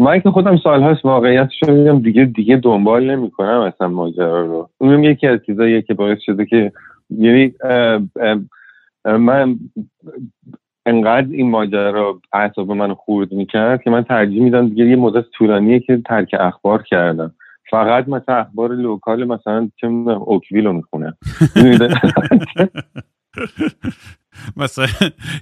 [0.01, 4.69] من که خودم سال هست واقعیتش میگم دیگه دیگه دنبال نمی‌کنم اصلا ماجرا رو.
[4.79, 6.73] اونم یکی از چیزاییه که باعث شده که
[7.11, 7.55] یعنی
[9.05, 9.59] من
[10.87, 15.81] انقدر این ماجرا اعصاب من خورد می‌کرد که من ترجیح میدم دیگه یه مدت طولانیه
[15.81, 17.35] که ترک اخبار کردم.
[17.71, 21.17] فقط مثلا اخبار local مثلا چه Oakville رو می‌خونم.
[24.57, 24.87] مثلا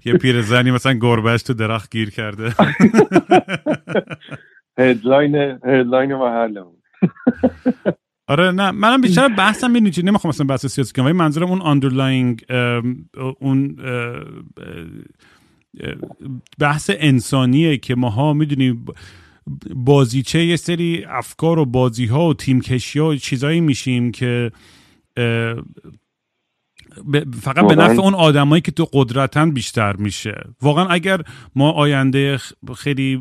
[0.04, 2.54] یه پیرزنی مثلا گربهش تو درخت گیر کرده.
[4.78, 6.74] headline headline محلمون
[8.28, 11.62] آره نه منم بیشتر بحثم اینه چی؟ نمی‌خوام مثلا بحث سیاسی کنم ولی منظورم اون
[11.62, 12.44] underlying
[13.40, 13.76] اون
[16.58, 18.84] بحث انسانیه که ماها می‌دونیم
[19.76, 24.52] بازیچه یه سری افکار و بازی ها و تیم کشی ها و چیزایی میشیم که
[27.40, 30.34] فقط به نفع اون آدمایی که تو قدرتن بیشتر میشه.
[30.62, 31.20] واقعا اگر
[31.56, 32.38] ما آینده
[32.76, 33.20] خیلی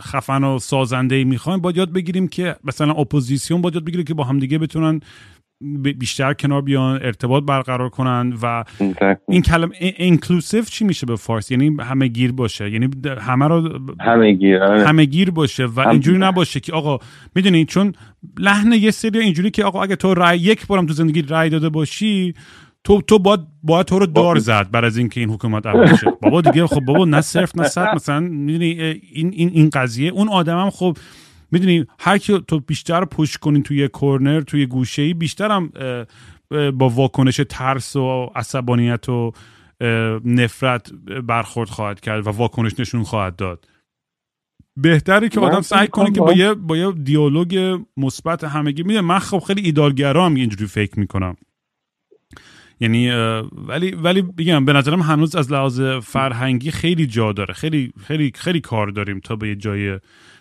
[0.00, 4.14] خفن و سازنده ای می‌خوایم باید یاد بگیریم که مثلا اپوزیسیون باید یاد بگیریم که
[4.14, 5.00] با همدیگه بتونن
[5.98, 8.64] بیشتر کنار بیان ارتباط برقرار کنن و
[9.28, 12.70] این کلم inclusive چی میشه به فارسی؟ یعنی همه گیر باشه.
[12.70, 12.88] یعنی
[13.20, 14.86] همه رو همه گیر آره.
[14.86, 16.98] همه گیر باشه و اینجوری نباشه که آقا
[17.34, 17.92] می‌دونی چون
[18.38, 21.68] لحن یه سری اینجوری که آقا اگه تو رای یک بارم تو زندگی رای داده
[21.68, 22.34] باشی
[22.84, 26.06] تو تو باید باید تو رو دار زد بر از اینکه این حکومت عوض شه
[26.22, 27.94] بابا دیگه خب بابا نه صرف نه صد.
[27.94, 28.66] مثلا می‌دونی
[29.12, 30.10] این این این قضیه.
[30.10, 30.98] اون آدمم خب
[31.50, 35.72] می‌دونی هر کی تو بیشتر پوش کنین توی کورنر توی گوشه ای بیشترم
[36.50, 39.32] با واکنش ترس و عصبانیت و
[40.24, 40.92] نفرت
[41.26, 43.68] برخورد خواهد کرد و واکنش نشون خواهد داد.
[44.76, 48.82] بهتره که آدم سعی کنه که با یه با یه دیالوگ مثبت همگی.
[48.82, 51.36] میده من خب خیلی ایدالگرام اینجوری فکر می‌کنم.
[52.80, 53.10] یعنی
[53.52, 57.54] ولی ولی بگم به نظرم هنوز از لحاظ فرهنگی خیلی جا داره.
[57.54, 59.98] خیلی خیلی خیلی کار داریم تا به یه جای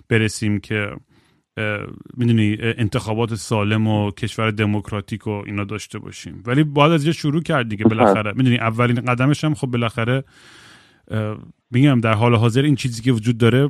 [0.10, 0.89] برسیم که
[2.17, 6.43] می‌دونی انتخابات سالم و کشور دموکراتیک و اینا داشته باشیم.
[6.46, 8.34] ولی باید از یه شروع کرد دیگه بالاخره.
[8.36, 10.24] می‌دونی اولین قدمش هم خب بالاخره
[11.72, 13.69] میگم در حال حاضر این چیزی که وجود داره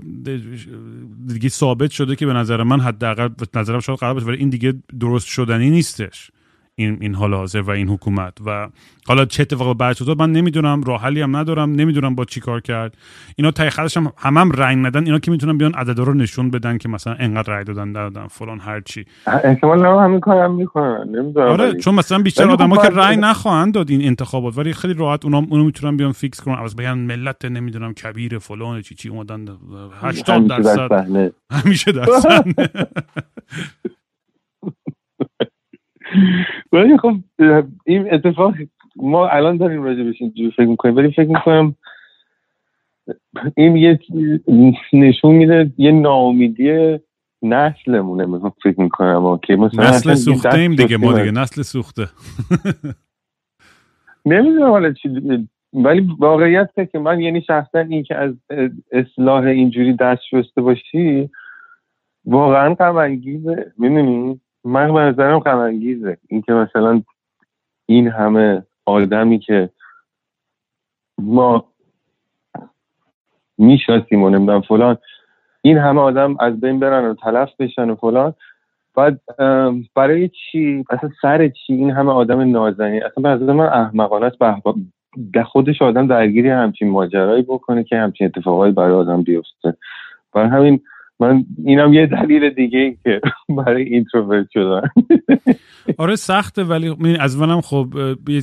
[1.27, 4.73] دیگه ثابت شده که به نظر من حداقل نظرم شاید قرار باشه ولی این دیگه
[4.99, 6.31] درست شدنی نیستش.
[6.75, 8.33] این این حال حاضر و این حکومت.
[8.45, 8.67] و
[9.07, 12.61] حالا چه اتفاق بعد شد من نمی‌دونم راه حلی هم ندارم نمی‌دونم با چی کار
[12.61, 12.97] کرد.
[13.35, 16.49] اینا تای خودش هم همم هم رنگ ندن اینا که می‌تونن بیان عددا رو نشون
[16.49, 19.05] بدن که مثلا انقدر رای دادن دادن فلان هر چی.
[19.43, 21.47] احتمال نه همین کارم می‌کنن نمی‌دونم.
[21.47, 25.37] آره چون مثلا بیشتر آدما که رای نخواهند داد این انتخابات ولی خیلی راحت اونا
[25.49, 26.55] اونو می‌تونن بیان فیکس کنن.
[26.55, 29.45] از بگن ملت نمی‌دونم کبیر فلان چی چی اومدن
[30.01, 31.31] 80 درصد.
[31.51, 32.45] همیشه درصد
[36.71, 37.13] ولی خب
[37.85, 38.53] این اتفاق
[38.95, 41.75] ما الان داریم راجع بهش اینجوری فکر می‌کنیم ولی فکر می‌کنم
[43.57, 43.99] این یه
[44.93, 46.99] نشون میده یه ناامیدی
[47.41, 52.07] نسلمونه من فکر می‌کنم که مثلا نسل سوخته ایم دیگه ما دیگه نسل سوخته.
[54.25, 55.09] نمی‌دونم حالا چی
[55.73, 58.33] ولی واقعیت که من یعنی شخصا این که از
[58.91, 61.29] اصلاح اینجوری دست شسته باشی
[62.25, 67.01] واقعا غم انگیزه می‌دونی؟ من به نظرم انگیزه اینکه مثلا
[67.85, 69.69] این همه آدمی که
[71.17, 71.65] ما
[73.57, 74.97] می‌شناسیم و نمی‌دونم فلان
[75.61, 78.33] این همه آدم از بین برن و تلف بشن و فلان.
[78.95, 79.21] بعد
[79.95, 84.37] برای چی؟ اصلا سر چی این همه آدم نازنی اصلا به من احمقانه است
[85.33, 89.77] به خودش آدم درگیری همچین ماجرایی بکنه که همچین اتفاقایی برای آدم بیفته.
[90.33, 90.81] برای همین
[91.23, 93.21] من اینم یه دلیل دیگه که
[93.65, 94.89] برای اینتروورت شدن.
[95.97, 97.87] آره سخته ولی از منم خب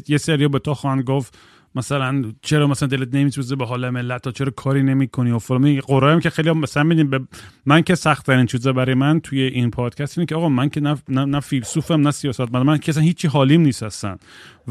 [0.08, 1.38] یه سری به تو خواهند گفت.
[1.74, 5.80] مثلا چرا مثلا دلت نمیسوزه به حال ملت؟ تا چرا کاری نمی‌کنی؟ و فلان.
[5.80, 7.20] قرایم که خیلی مثلا میدیم به
[7.66, 10.80] من که سخت ترین چیزا برای من توی این پادکست اینه که آقا من که
[10.80, 14.16] نه, نه, نه فیلسوفم نه سیاست من, من که اصلا هیچی حالیم نیست هستن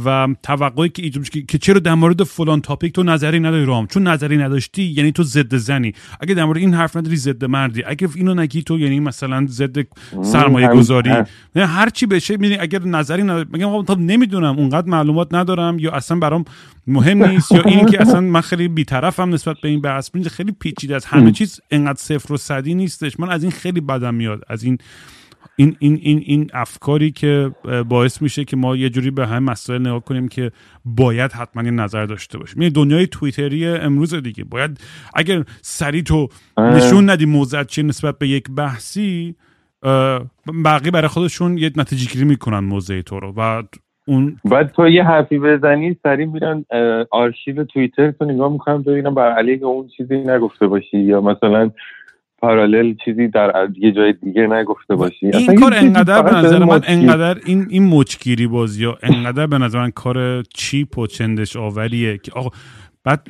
[0.06, 3.88] و توقعی که ایجاد که, که چرا در مورد فلان تاپیک تو نظری نداری رام؟
[3.88, 5.94] چون نظری نداشتی یعنی تو ضد زنی.
[6.20, 7.84] اگه در مورد این حرف نداری ضد مردی.
[7.84, 9.78] اگه اینو نگی تو یعنی مثلا ضد
[10.22, 11.12] سرمایه گذاری
[11.56, 16.20] هر چی بشه می‌دونی اگر نظری نداری میگم آقا نمی‌دونم اونقدر معلومات ندارم یا اصلا
[16.20, 16.46] برام
[16.88, 20.10] مهم نیست یا این که اصلا من خیلی بیطرفم نسبت به این بحث.
[20.28, 23.20] خیلی پیچیده از همه چیز انقدر صفر و صدی نیستش.
[23.20, 24.78] من از این خیلی بدم میاد از این
[25.60, 27.52] این این این این افکاری که
[27.90, 30.52] باعث میشه که ما یه جوری به همه مسائل نگاه کنیم که
[30.86, 34.80] باید حتما یه نظر داشته باشیم یعنی دنیای توییتری امروز دیگه باید
[35.16, 36.28] اگر سری تو.
[36.58, 39.36] نشون ندی موضع چیه نسبت به یک بحثی
[40.66, 43.64] بقیه برای خودشون یه نتیجه گیری می‌کنن موضع تو رو و
[44.08, 46.66] اون بعد تو یه حرفی بزنی سری میرن
[47.12, 51.72] آرشیو توییتر تو نگاه می‌کنم ببینم بر علیه اون چیزی نگفته باشی یا مثلا
[52.42, 55.26] پارالل چیزی در یه جای دیگه نگفته باشی.
[55.26, 59.80] این کار انقدر به نظر من انقدر این این مچگیری بازی یا انقدر به نظر
[59.80, 62.50] من کار چیپ و چندش آوریه که آقا
[63.04, 63.24] بعد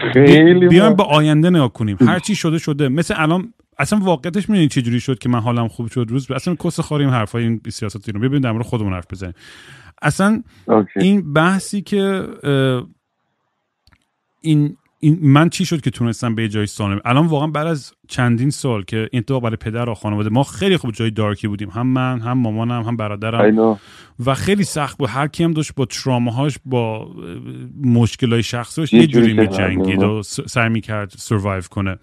[0.69, 1.97] بیایم با آینده نگاه کنیم.
[2.01, 2.89] هر چی شده شده.
[2.89, 6.55] مثل الان اصلا واقعیتش می‌دونید چه جوری شد که من حالم خوب شد؟ روز اصلا
[6.55, 9.33] کس خاریم حرفای این سیاستی رو ببینیم در مورد خودمون حرف بزنیم.
[10.01, 10.43] اصلا
[10.95, 12.23] این بحثی که
[14.41, 18.49] این این من چی شد که تونستم به جای سالم الان واقعا بعد از چندین
[18.49, 21.69] سال که اتفاق برای پدر و خانواده ما خیلی خوب جای دارکی بودیم.
[21.69, 23.79] هم من هم مامانم هم برادرم.
[24.25, 25.09] و خیلی سخت بود.
[25.09, 27.11] هر کیم داشت با تراماهاش با
[27.83, 31.97] مشکلای شخصیش یه جوری میجنگید و سعی می‌کرد سروایو کنه.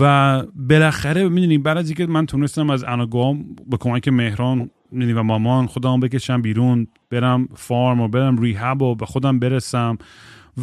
[0.00, 5.66] و بالاخره می‌دونی بعد از اینکه من تونستم از اناگام به کمک مهران و مامان
[5.66, 9.98] خودم بکشم بیرون برم فارم و برم ریهب و به خودم برسم.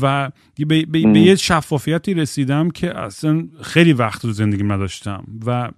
[0.01, 0.31] و
[0.67, 5.71] به, به, یه شفافیتی رسیدم که اصلا خیلی وقت رو زندگی نداشتم و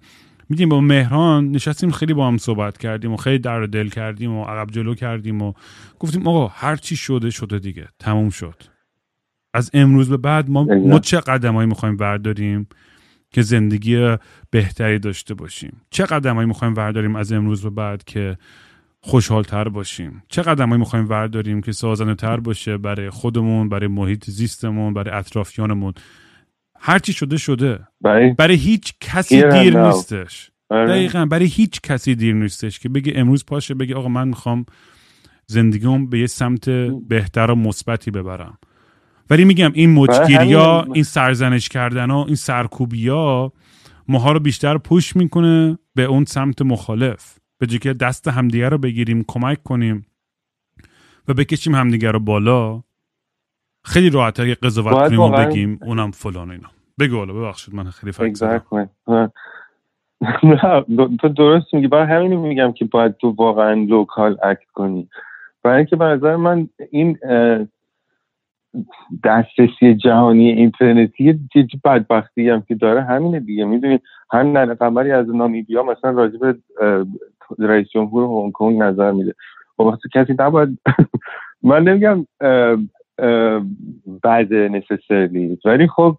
[0.48, 4.44] می‌دونیم با مهران نشستیم خیلی با هم صحبت کردیم و خیلی در دل کردیم و
[4.44, 5.52] عقب جلو کردیم و
[5.98, 7.88] گفتیم آقا هر چی شده شده دیگه.
[7.98, 8.62] تموم شد.
[9.54, 12.68] از امروز به بعد ما, ما چه قدمایی می‌خوایم برداریم
[13.30, 14.16] که زندگی
[14.50, 18.38] بهتری داشته باشیم؟ چه قدمایی می‌خوایم برداریم از امروز به بعد که
[19.06, 20.22] خوشحالتر باشیم.
[20.28, 25.92] چه قدمایی می‌خوایم ورداریم که سازنده تر باشه برای خودمون برای محیط زیستمون برای اطرافیانمون.
[26.80, 27.80] هرچی شده شده.
[28.00, 30.50] برای, برای هیچ کسی دیر نیستش.
[30.70, 30.86] آره.
[30.86, 34.66] دقیقا برای هیچ کسی دیر نیستش که بگه امروز پاشه بگه آقا من می‌خوام
[35.46, 36.70] زندگیم به یه سمت
[37.08, 38.58] بهتر و مثبتی ببرم.
[39.30, 43.52] ولی میگم این مچگیری ها این سرزنش کردن ها این سرکوبی ها
[44.08, 47.38] ماها رو بیشتر پوش می‌کنه به اون سمت مخالف.
[47.66, 50.06] به که دست همدیگه رو بگیریم کمک کنیم
[51.28, 52.82] و بکشیم همدیگه رو بالا
[53.84, 56.68] خیلی راحت یه قضاوت کنیم و بگیم اونم فلان اینا.
[57.00, 58.88] بگو حالا ببخشید من خیلی فکر
[61.20, 61.88] تو درست میگی.
[61.88, 65.08] برای همین میگم که باید تو واقعا local act کنی.
[65.62, 67.18] برای اینکه به نظر من این
[69.24, 71.38] دسترسی جهانی اینترنتی یه
[71.84, 73.64] بدبختی هم که داره همینه دیگه.
[73.64, 74.00] می‌دونی؟
[74.32, 76.56] هم نه قمری از نامیبیا مثلا راجع به
[77.58, 79.34] رئیس جمهور هنگ کنگ نظر میده.
[79.76, 80.78] خب کسی نباید
[81.62, 82.26] من نمیگم
[84.22, 86.16] بعد نسسرلی ولی خب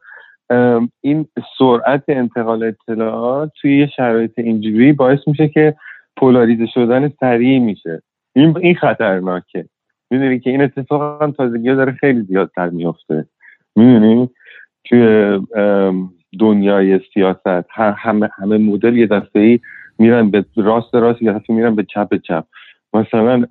[1.02, 1.28] این
[1.60, 5.76] سرعت انتقال اطلاعات توی یه شرایط اینجوری باعث میشه که
[6.18, 8.02] پولاریزه شدن سریع میشه.
[8.36, 9.66] این این خطرناکه.
[10.12, 13.26] می‌دونی که این اتفاق هم تازگی داره خیلی زیادتر میفته
[13.76, 14.30] می‌دونی؟
[14.86, 15.40] توی
[16.40, 19.60] دنیای سیاست همه همه مدل یه دفعه ای
[20.00, 22.46] میرن به راست راست یه دفعه میرن به چپ چپ.
[22.94, 23.46] مثلا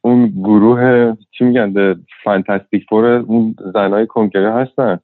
[0.00, 4.98] اون گروه چی میگن به فانتاستیک فور اون زنای کنگره هستن.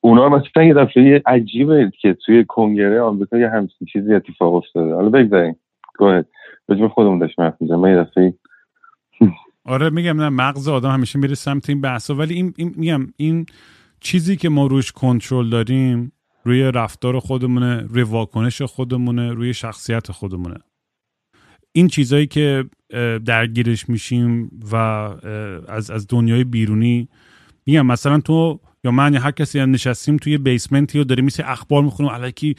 [0.00, 4.94] اونا مثلا یه دفعه عجیبه که توی کنگره آمریکا یه همچین چیزی اتفاق افتاده.
[4.94, 5.56] حالا بگذاریم.
[5.98, 6.26] گوهد
[6.68, 8.34] بجمع خودمون داشت حرف من یه دفعه
[9.64, 12.14] آره میگم نه مغز آدم همیشه میره سمت این بحثا.
[12.14, 13.46] ولی این, این میگم این
[14.00, 16.12] چیزی که ما روش کنترل داریم
[16.44, 20.56] روی رفتار خودمونه روی واکنش خودمونه روی شخصیت خودمونه.
[21.72, 22.64] این چیزایی که
[23.24, 24.76] درگیرش میشیم و
[25.68, 27.08] از از دنیای بیرونی
[27.66, 31.82] میگم مثلا تو یا من یا هر کسی نشستیم توی بیسمنتی و داریم مثل اخبار
[31.82, 32.54] می‌خونیم علکی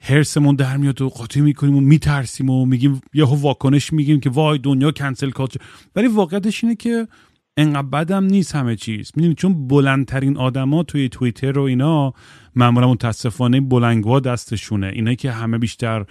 [0.00, 4.58] هرسمون در میاد و قاطی می‌کنیم و میترسیم و میگیم یهو واکنش میگیم که وای
[4.58, 5.60] دنیا کنسل کالچر
[5.96, 7.08] ولی واقعیتش اینه که
[7.56, 9.12] انقدر بدم نیست همه چیز.
[9.16, 12.12] می‌دونی چون بلندترین آدما توی توییتر و اینا
[12.56, 14.86] معمولا متاسفانه بلنگوا دستشونه.
[14.86, 16.04] اینایی که همه بیشتر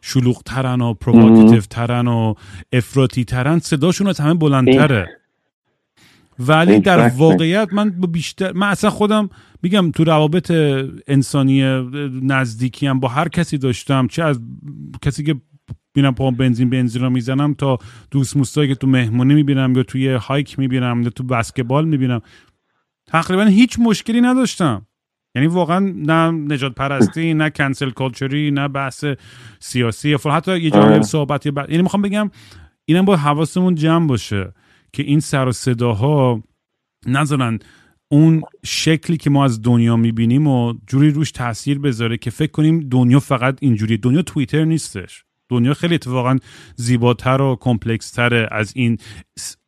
[0.00, 2.34] شلوغ ترن و پرووکاتیو ترن و
[2.72, 5.08] افراطی ترن صداشون از همه بلندتره.
[6.38, 9.30] ولی در واقعیت من بیشتر من اصلا خودم
[9.62, 10.50] میگم تو روابط
[11.06, 11.62] انسانی
[12.22, 14.40] نزدیکی هم با هر کسی داشتم چه از
[15.02, 15.34] کسی که
[15.96, 17.78] میرم پا بنزین بنزین رو می‌زنم تا
[18.10, 22.20] دوست موستایی که تو مهمونی می‌بینم یا توی هایک می‌بینم یا تو بسکتبال می‌بینم.
[23.06, 24.86] تقریبا هیچ مشکلی نداشتم.
[25.34, 29.04] یعنی واقعا نه نجات پرستی نه کنسل کالچری نه بحث
[29.60, 30.10] سیاسی.
[30.10, 32.30] یا حتی یه جایی صحبت یعنی می‌خوام بگم
[32.84, 34.52] اینم با حواسمون جمع باشه
[34.92, 36.42] که این سر و صداها
[37.06, 37.58] نذارن
[38.10, 42.80] اون شکلی که ما از دنیا می‌بینیم و جوری روش تاثیر بذاره که فکر کنیم
[42.80, 45.24] دنیا فقط اینجوری دنیا توییتر نیستش.
[45.50, 46.36] دنیا خیلی اتفاقا
[46.74, 48.18] زیباتر و complex
[48.50, 48.98] از این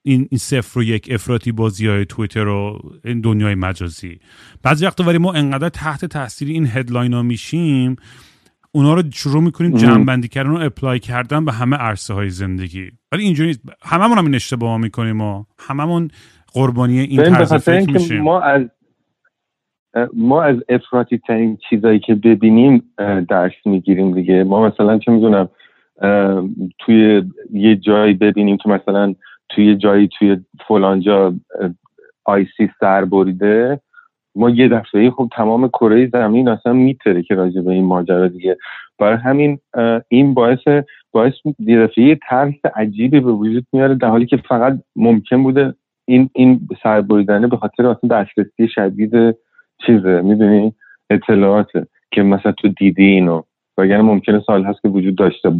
[0.03, 4.18] این, این صفر و یک افراطی بازی های تویتر و این دنیای مجازی.
[4.62, 7.97] بعضی وقتا ولی ما انقدر تحت تاثیر این headline ها میشیم
[8.72, 12.91] اونا رو شروع می‌کنیم جمع بندی کردن و apply کردن به همه عرصه های زندگی.
[13.12, 13.61] ولی اینجوری نیست.
[13.83, 16.09] هممون هم این اشتباه می‌کنیم و هممون
[16.53, 18.22] قربانی این طرز فکر میشیم.
[18.22, 18.62] ما از
[20.16, 22.83] ما از افراطی ترین چیزایی که ببینیم
[23.28, 24.45] درس می‌گیریم دیگه.
[24.45, 25.49] ما مثلا چه می‌دونم
[26.78, 27.22] توی
[27.53, 29.14] یه جایی ببینیم که مثلا
[29.48, 30.36] توی جایی توی
[30.68, 31.34] فلانجا
[32.24, 33.80] آیسی سر بریده.
[34.34, 38.57] ما یه دفعه خب تمام کره زمین اصلا میتره که راجع به این ماجرا دیگه.
[38.98, 39.59] برای همین
[40.09, 45.42] این باعث باعث یه دفعه ترس عجیبی به وجود میاره در حالی که فقط ممکن
[45.42, 45.74] بوده
[46.05, 49.36] این این سربریدنه به خاطر اصلا دسترسی شدید
[49.86, 50.20] چیزه.
[50.20, 50.74] می‌دونی؟
[51.11, 53.42] اطلاعاته که مثلا تو دیدی اینو.
[53.78, 55.53] وگرنه ممکنه سال هست که وجود داشته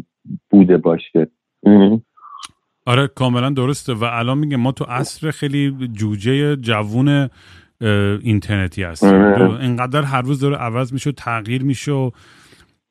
[0.51, 1.31] بوده باشه
[2.87, 7.29] آره کاملا درسته و الان میگه ما تو عصر خیلی جوجه جوون
[8.23, 9.61] اینترنتی هست آره.
[9.61, 12.11] اینقدر هر روز داره عوض میشه تغییر میشه و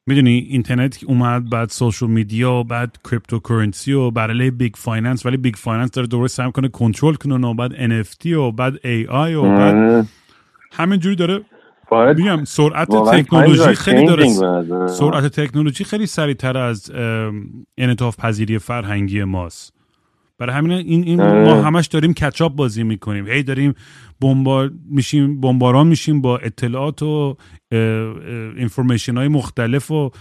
[0.07, 5.91] می‌دونی اینترنت اومد بعد social media بعد cryptocurrency و برای big finance ولی big finance
[5.91, 10.07] داره دوباره سعی کنه کنترل کنه و بعد NFT و بعد AI و بعد.
[10.71, 11.41] همینجوری داره
[11.91, 14.27] میگم سرعت تکنولوژی خیلی داره
[14.87, 16.91] سرعت تکنولوژی خیلی سریعتر از
[17.77, 19.73] انعطاف پذیری فرهنگی ماست.
[20.37, 23.27] برای همین این, این ما همش داریم کچاپ بازی می‌کنیم.
[23.27, 23.73] هی داریم
[24.21, 27.37] بمبار میشیم بمباران میشیم با اطلاعات و
[28.57, 30.11] اینفورمیشن های مختلف و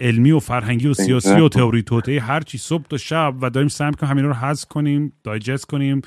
[0.00, 3.68] علمی و فرهنگی و سیاسی و تئوری توته هر چی صبح تا شب و داریم
[3.68, 6.02] سعی می‌کنیم همین رو حذف کنیم دایجست کنیم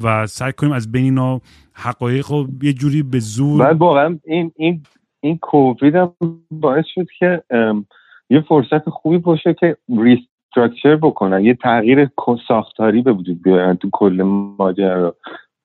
[0.00, 1.40] و سعی کنیم از بین اینا
[1.80, 4.82] حقایق رو یه جوری به زور بعد واقعا این این
[5.20, 6.12] این کووید هم
[6.50, 7.42] باعث شد که
[8.30, 11.44] یه فرصت خوبی باشه که restructure بکنن.
[11.44, 12.10] یه تغییر
[12.48, 14.22] ساختاری به وجود بیارن تو کل
[14.58, 15.16] ماجرا.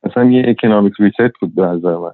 [0.03, 2.11] مثلا یه economic reset بود به نظر من.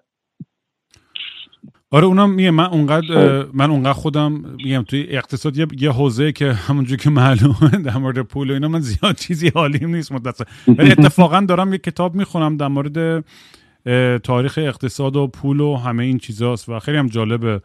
[1.94, 4.32] آره اونم میگه من اونقدر من اونقدر خودم
[4.64, 8.68] میگم توی اقتصاد یه, یه حوزه که همونجور که معلومه در مورد پول و اینا
[8.68, 10.48] من زیاد چیزی حالیم نیست متاسف
[10.78, 13.26] ولی اتفاقا دارم یه کتاب می‌خونم در مورد
[14.24, 17.62] تاریخ اقتصاد و پول و همه این چیزاست و خیلی هم جالبه.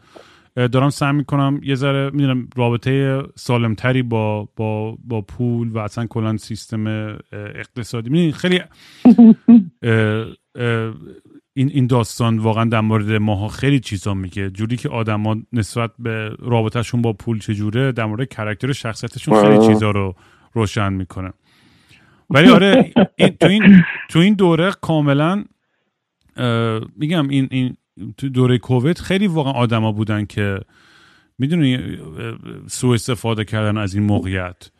[0.55, 6.37] دارم سعی می‌کنم یه ذره می‌دونم رابطه سالمتری با با با پول و اصلا کلا
[6.37, 6.87] سیستم
[7.31, 8.09] اقتصادی.
[8.09, 8.61] می‌دونی خیلی
[11.53, 14.49] این این داستان واقعا در مورد ماها خیلی چیزا میگه.
[14.49, 19.91] جوری که آدما نسبت به رابطهشون با پول چجوره در مورد کرکتر شخصیتشون خیلی چیزا
[19.91, 20.15] رو
[20.53, 21.33] روشن می‌کنه.
[22.29, 22.91] ولی آره
[23.39, 25.43] تو این تو این دوره کاملا
[26.95, 27.77] میگم این این
[28.17, 30.59] تو دوره کووید خیلی واقعا آدما بودن که
[31.39, 31.97] می‌دونی
[32.67, 34.71] سوء استفاده کردن از این موقعیت.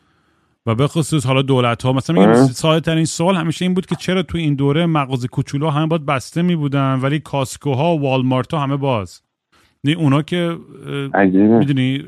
[0.66, 3.96] و به خصوص حالا دولت ها مثلا میگم ساده ترین سوال همیشه این بود که
[3.96, 8.54] چرا تو این دوره مغازه کوچولو همه باید بسته می بودن ولی کاسکوها و والمارت
[8.54, 9.22] ها همه باز.
[9.84, 10.58] نه اونا که
[11.32, 12.04] می‌دونی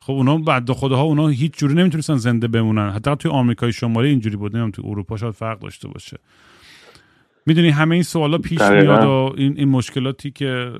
[0.00, 2.90] خب اونا بعد خودها اونا هیچ جوری نمی‌تونستن زنده بمونن.
[2.90, 6.18] حتی توی آمریکای شمالی اینجوری بود نمی‌دونم تو اروپا شاید فرق داشته باشه.
[7.46, 10.72] می‌دونی همه این سوالا پیش میاد و این, این مشکلاتی که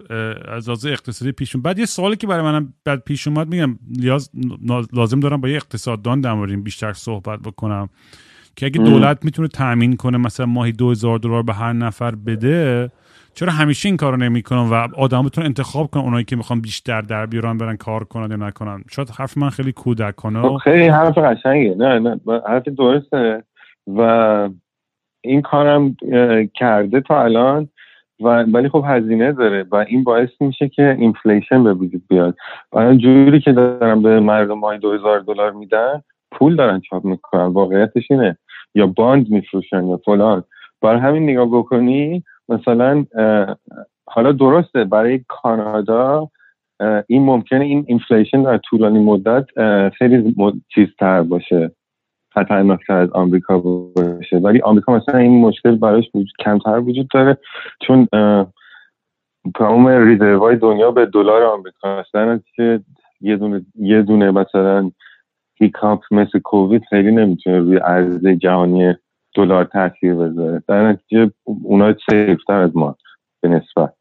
[0.49, 3.79] از لحاظ اقتصادی پیش بعد یه سوالی که برای منم بعد پیش اومد میگم
[4.93, 7.89] لازم دارم با یه اقتصاددان در بیشتر صحبت بکنم
[8.57, 12.91] که اگه دولت می‌تونه تامین کنه مثلا ماهی 2000 دلار به هر نفر بده
[13.35, 17.27] چرا همیشه این کارو نمی‌کنن و آدم بتونن انتخاب کنن اونایی که می‌خوان بیشتر در
[17.27, 21.75] بیارن برن کار کنن یا نکنن؟ شاید حرف من خیلی کودکانه خب خیلی حرف قشنگه.
[21.79, 23.45] نه نه حرف درسته.
[23.97, 24.49] و
[25.25, 25.97] این کارم
[26.55, 27.69] کرده تا الان
[28.21, 32.37] و ولی خب هزینه داره و این باعث میشه که inflation به وجود بیاد.
[32.73, 36.03] و جوری که دارن به مردم دو هزار دلار میدن
[36.33, 37.47] پول دارن چاپ می‌کنن.
[37.47, 38.39] واقعیتش اینه.
[38.75, 40.45] یا bond میفروشن یا فلان.
[40.83, 43.05] برای همین نگاه بکنی مثلا
[44.07, 46.29] حالا درسته برای کانادا
[47.07, 49.45] این ممکنه این inflation در طولانی مدت
[49.91, 50.35] خیلی
[50.75, 51.71] چیزتر باشه.
[52.35, 54.37] خطرناکتر از آمریکا باشه.
[54.37, 56.05] ولی آمریکا مثلا این مشکل براش
[56.39, 57.39] کمتر وجود داره
[57.87, 58.09] چون
[59.55, 62.41] تمام reserve ای دنیا به دلار آمریکا هستن.
[62.57, 62.81] که
[63.21, 64.91] یه دونه یه دونه مثلا
[65.55, 68.95] hiccup مثل کووید خیلی نمی‌تونه روی عرضه جهانی
[69.35, 70.63] دلار تاثیر بذاره.
[70.69, 72.97] در نتیجه اونا safe تر از ما
[73.41, 73.95] به نسبت.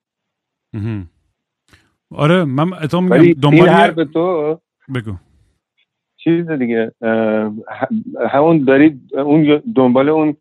[2.16, 4.60] آره من اتام میگم دنبال تو
[4.96, 5.12] بگو.
[6.24, 6.92] چیز دیگه
[8.30, 10.36] همون دارید اون دنبال اون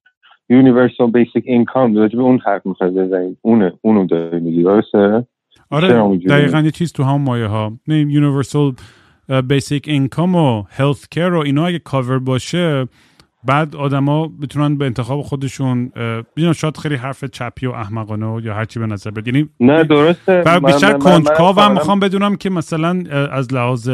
[0.48, 3.38] universal basic income راجع به اون حرف می‌خوای بزنید.
[3.42, 5.26] اونه اونو داری میگی درسته؟
[5.70, 7.72] آره دقیقا یه چیز تو هم مایه ها.
[7.86, 8.72] universal
[9.48, 12.88] basic income و health care و اینا اگه کاور باشه
[13.44, 15.92] بعد آدما بتونن به انتخاب خودشون
[16.36, 19.26] می‌دونم شاید خیلی حرف چپی و احمقانه یا هرچی به نظر بیاد.
[19.26, 20.42] یعنی نه درسته.
[20.46, 23.88] و بیشتر کنجکاو هم می‌خوام بدونم که مثلا از لحاظ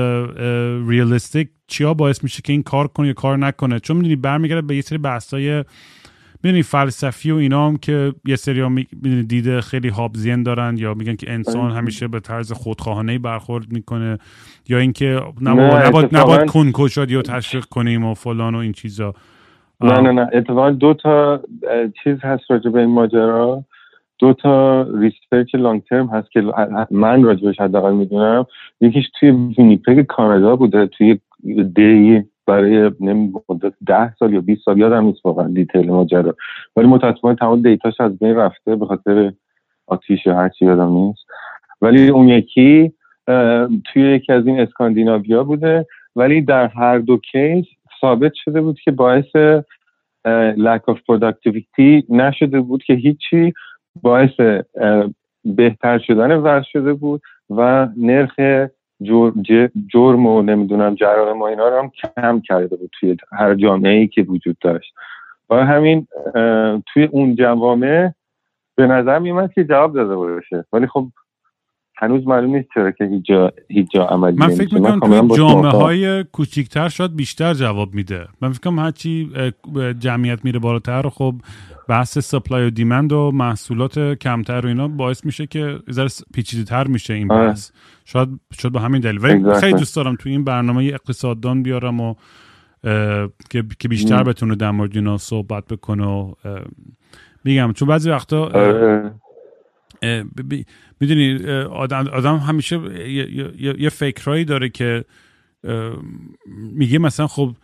[0.89, 3.81] ریالیستیک چیا باعث میشه که این کار کنه یا کار نکنه.
[3.81, 5.65] چون می‌دونی برمیگرده به یه سری بحثای
[6.43, 8.73] می‌دونی فلسفی و اینا هم که یه سری ها
[9.27, 14.19] دیده خیلی هابزین دارن یا میگن که انسان همیشه به طرز خودخواهانه برخورد می‌کنه
[14.69, 19.15] یا اینکه نباید نباید, نباید کنکشاد یا تشویق کنیم و فلان و این چیزا.
[19.81, 21.41] نه نه نه اتفاقا دو تا
[22.05, 23.65] چیز هست راجع به این ماجرا.
[24.19, 26.43] دو تا research long term هست که
[26.91, 28.47] من راجبش حداقل می‌دونم.
[28.81, 31.19] یکیش توی وینیپگ کانادا بوده توی
[31.75, 32.91] دی برای
[33.49, 36.35] مدت ده سال یا 20 سال یادم نیست واقعا detail ماجرا.
[36.77, 39.33] ولی متاسفانه تمام data ش از بین رفته به خاطر
[39.87, 41.27] آتیش یا هرچی یادم نیست.
[41.83, 42.93] ولی اون یکی
[43.85, 45.87] توی یکی از این اسکاندیناویا بوده.
[46.17, 47.65] ولی در هر دو کیس
[48.01, 49.37] ثابت شده بود که باعث
[50.57, 53.53] lack of productivity نشده بود که هیچی
[54.03, 54.65] باعث
[55.45, 58.35] بهتر شدن وضع شده بود و نرخ
[59.93, 64.07] جرم و نمی‌دونم جرائم و اینا رو هم کم کرده بود توی هر جامعه ای
[64.07, 64.95] که وجود داشت.
[65.51, 66.07] و همین
[66.93, 68.11] توی اون جوامع
[68.77, 70.65] به نظر میومد که جواب داده باشه.
[70.73, 71.07] ولی خب
[71.99, 75.71] هنوز معلوم نیست چرا که هیچ جا, هیچ جا عملی من فکر می‌کنم توی جامعه
[75.71, 78.27] های کوچیکتر شاید بیشتر جواب میده.
[78.41, 79.31] من فکر کنم هرچی
[79.99, 81.35] جمعیت میره بالاتر خب
[81.89, 86.87] بحث سپلای و دیمند و محصولات کمتر و اینا باعث میشه که ذره پیچیده تر
[86.87, 87.47] میشه این آره.
[87.47, 87.71] بحث.
[88.05, 88.29] شاید
[88.59, 89.25] شاید به همین دلیل.
[89.25, 92.15] ولی خیلی دوست دارم توی این برنامه اقتصاددان بیارم و
[93.79, 96.33] که بیشتر بتونه در مورد اینا صحبت بکنه و
[97.45, 98.51] میگم چون بعضی وقتا.
[101.01, 102.77] می‌دونی آدم, آدم همیشه
[103.11, 105.05] یه, یه،, فکرهایی داره که
[106.73, 107.57] میگه مثلا خب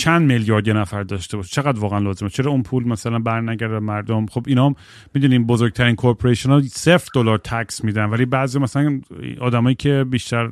[0.00, 4.26] چند میلیارد یه نفر داشته باشه؟ چقدر واقعا لازمه؟ چرا اون پول مثلا برنگرده مردم؟
[4.26, 4.74] خب اینا هم
[5.14, 9.00] می‌دونیم بزرگترین کورپوریشن ها صفر دلار تکس میدن ولی بعضی مثلا
[9.40, 10.48] آدمایی که بیشتر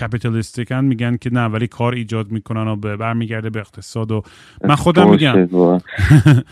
[0.00, 4.22] کپیتالیستیکن میگن که نه ولی کار ایجاد می‌کنن و برمیگرده به اقتصاد و
[4.64, 5.34] من خودم میگم.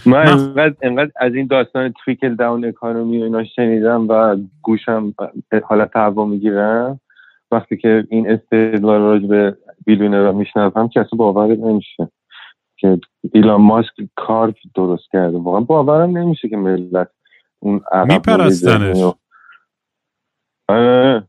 [0.07, 5.15] من انقدر, انقدر از این داستان تریکل داون اکانومی و اینا شنیدم و گوشم
[5.65, 7.01] حالت هوا می‌گیرم.
[7.51, 12.09] وقتی که این استدلال راجع به بیلونه رو میشنوم که اصلا باور نمیشه
[12.77, 13.01] که
[13.33, 15.39] ایلان ماسک کار درست کرده.
[15.39, 17.09] واقعا باورم نمیشه که ملت
[17.59, 19.13] اون میپرستنش.
[20.69, 21.29] آره.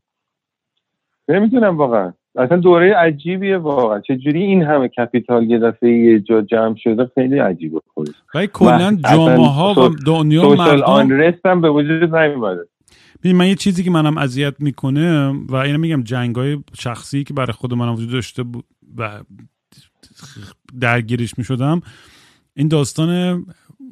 [1.28, 2.12] نمی‌دونم واقعا.
[2.36, 4.00] اصلا دوره عجیبیه واقعا.
[4.00, 8.14] چجوری این همه کپیتال یه دفعه یه جا جمع شده خیلی عجیبه خودش.
[8.34, 12.68] ولی کلا جامعه ها و دنیا مردم هم به وجود نیومده.
[13.24, 17.52] من یه چیزی که منم اذیت می‌کنه و اینو میگم جنگ های شخصی که برای
[17.52, 18.64] خود منم وجود داشته بود
[18.98, 19.20] و
[20.80, 21.80] درگیرش می شدم
[22.54, 23.46] این داستان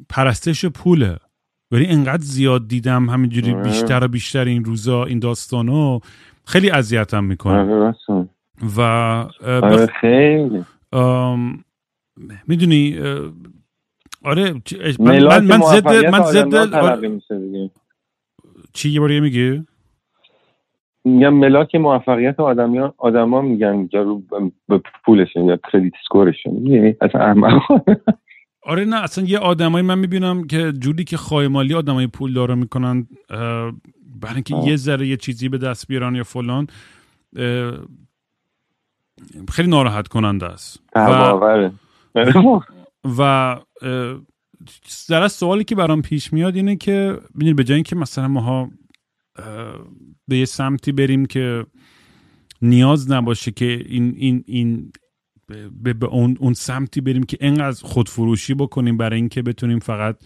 [0.09, 1.17] پرستش پوله.
[1.71, 3.63] ولی انقدر زیاد دیدم همینجوری آره.
[3.63, 5.99] بیشتر و بیشتر این روزا این داستانو
[6.45, 7.57] خیلی اذیتم می‌کنه.
[7.57, 7.95] آره،
[8.77, 10.65] و آره، خیلی.
[12.47, 12.99] می‌دونی
[14.23, 14.53] آره
[14.99, 17.71] من من, من ضد من ضد
[18.73, 19.63] چی یه بار میگی؟
[21.07, 24.21] میگم ملاک موفقیت آدمی آدما میگن یا
[24.67, 26.67] به پولشون یا کردیت سکورشون.
[26.67, 27.61] یعنی اصلا احمق
[28.67, 33.07] آره نه اصلا یه آدمایی من می‌بینم که جوری که خایمالی آدمای پول داره می‌کنن
[34.21, 36.67] برای اینکه یه ذره یه چیزی به دست بیارن یا فلان
[39.49, 40.83] خیلی ناراحت کننده است.
[40.95, 40.99] و
[43.19, 43.55] و
[45.07, 48.69] ذره سوالی که برام پیش میاد اینه که ببینید به جای اینکه مثلا ماها
[50.27, 51.65] به یه سمتی بریم که
[52.61, 54.91] نیاز نباشه که این این این
[55.83, 60.17] به, به اون, اون سمتی بریم که انقدر خودفروشی بکنیم برای اینکه بتونیم فقط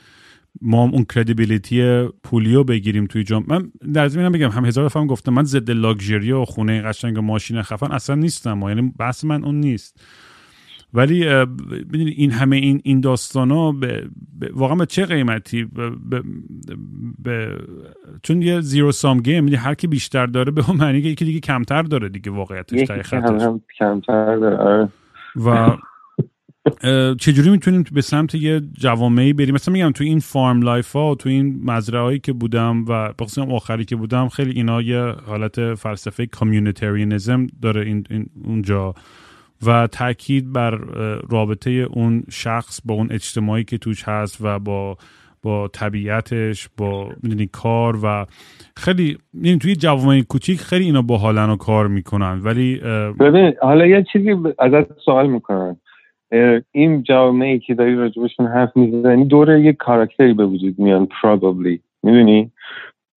[0.61, 3.45] ما اون کردیبیلیتی پولیو بگیریم توی جام.
[3.47, 7.21] من در زمین بگم هم هزار دفعه گفتم من ضد لاکچری و خونه قشنگ و
[7.21, 8.61] ماشین خفن اصلا نیستم.
[8.61, 10.01] یعنی بحث من اون نیست.
[10.93, 14.09] ولی می‌دونی این همه این این داستانا به
[14.53, 15.67] واقعا به چه قیمتی؟
[17.23, 17.57] به
[18.23, 21.39] چون یه زیرو سام گیم هر کی بیشتر داره به اون معنی که یکی دیگه
[21.39, 24.89] کمتر داره دیگه واقعیتش هم کمتر داره آره.
[25.35, 25.77] و
[27.19, 31.29] چجوری می‌تونیم به سمت یه جوامعی بریم؟ مثلا میگم تو این farm life ها تو
[31.29, 36.25] این مزرعه هایی که بودم و بخصوص آخری که بودم خیلی اینا یه حالت فلسفه
[36.25, 38.93] communitarianism داره این, این اونجا.
[39.65, 40.71] و تاکید بر
[41.29, 44.97] رابطه اون شخص با اون اجتماعی که توش هست و با
[45.43, 48.25] با طبیعتش با می‌دونی کار و
[48.77, 52.39] خیلی یعنی توی جوامع کوچیک خیلی اینا باحالن و کار می‌کنن.
[52.43, 52.81] ولی
[53.19, 55.77] ببین حالا یه چیزی ازت سوال می‌کنن
[56.71, 61.79] این جوامعی که داری راجبشون حرف می‌زنی دوره یه کاراکتری به وجود میان probably.
[62.03, 62.51] می‌دونی؟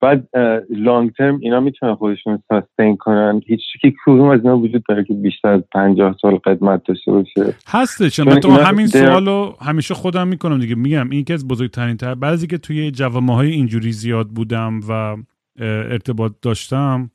[0.05, 0.29] بعد
[0.71, 3.41] لانگ ترم اینا می‌تونن خودشون ساستین کنن.
[3.47, 7.55] هیچ که کدوم از اینا وجود داره که بیشتر از 50 سال قدمت داشته باشه.
[7.69, 8.17] هستش.
[8.17, 10.75] تو همین سوالو همیشه خودم می‌کنم دیگه.
[10.75, 15.17] میگم این که از بزرگترین تر بعضی که توی جوامع های اینجوری زیاد بودم و
[15.61, 17.11] ارتباط داشتم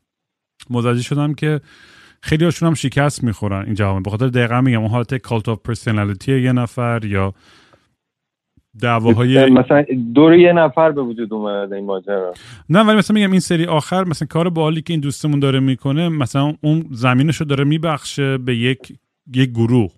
[0.69, 1.61] متوجه شدم که
[2.21, 4.01] خیلی هاشون هم شکست می‌خورن این جوامع.
[4.05, 7.33] بخاطر دقیقا میگم اون حالت cult of personality یه نفر یا
[8.81, 12.33] دعواهای مثلا دور یه نفر به وجود اومده این ماجرا.
[12.69, 16.09] نه ولی مثلا میگم این سری آخر مثلا کار بالی که این دوستمون داره می‌کنه
[16.09, 18.93] مثلا اون زمینشو داره میبخشه به یک
[19.35, 19.91] یک گروه.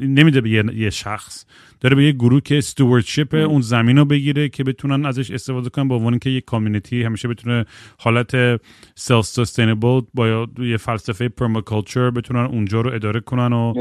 [0.00, 1.44] نمیده به یه شخص.
[1.80, 5.88] داره به یه گروه که stewardship اون زمین رو بگیره که بتونن ازش استفاده کنن
[5.88, 7.64] با عنوان که یه community همیشه بتونه
[7.98, 8.60] حالت
[8.94, 13.72] سلف سستینبل با یه فلسفه پرماکالچر بتونن اونجا رو اداره کنن و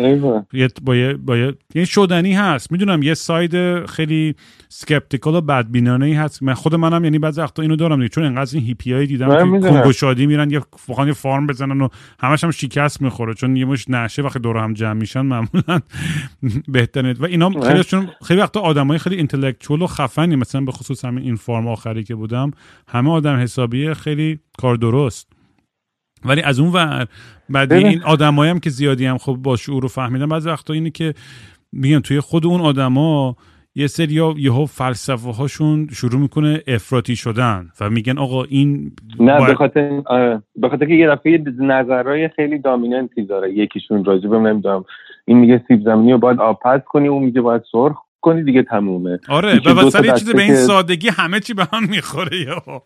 [0.84, 2.72] با یه با یه یعنی شدنی هست.
[2.72, 4.36] می‌دونم یه ساید خیلی
[4.70, 6.44] سکپتیکال و بدبینانه ای هست.
[6.44, 8.10] من خود منم یعنی بعضی وقتا اینو دارم دیگه.
[8.10, 11.88] چون انقدر این هیپیای دیدم که کنگو شادی میرن یه فقط یه فارم بزنن و
[12.20, 13.34] همش هم شکست می‌خوره.
[13.34, 15.22] چون یه مش نشه وقتی دور هم جمع میشن
[15.54, 15.80] معمولا
[16.68, 17.14] بهتره.
[17.14, 21.24] و اینا خیلی چون خیلی وقتا آدمای خیلی اینتלקچوال و خفنی مثلا به خصوص همین
[21.24, 22.52] این فارم آخری که بودم
[22.88, 25.28] همه آدم حسابیه خیلی کار درست.
[26.26, 27.08] ولی از اون ور
[27.50, 30.90] بعد این آدمایی هم که زیادی هم خب با شعور رو فهمیدن بعضی وقتا اینه
[30.90, 31.14] که
[31.72, 33.36] میگن توی خود اون آدما
[33.76, 39.54] یه سری یهو فلسفه هاشون شروع می‌کنه افراطی شدن و میگن آقا این نه باید...
[39.54, 40.02] بخاطر
[40.64, 44.86] بخاطر که یه دفعه نظرهای خیلی دامیننتی داره یکیشون راجبه نمی‌دونم
[45.26, 48.64] این میگه سیب زمینی رو باید آب پس کنی اون میگه باید سرخ کنی دیگه
[48.64, 49.20] تمومه.
[49.30, 52.62] آره و واسه یه به این سادگی همه چی به هم می‌خوره یا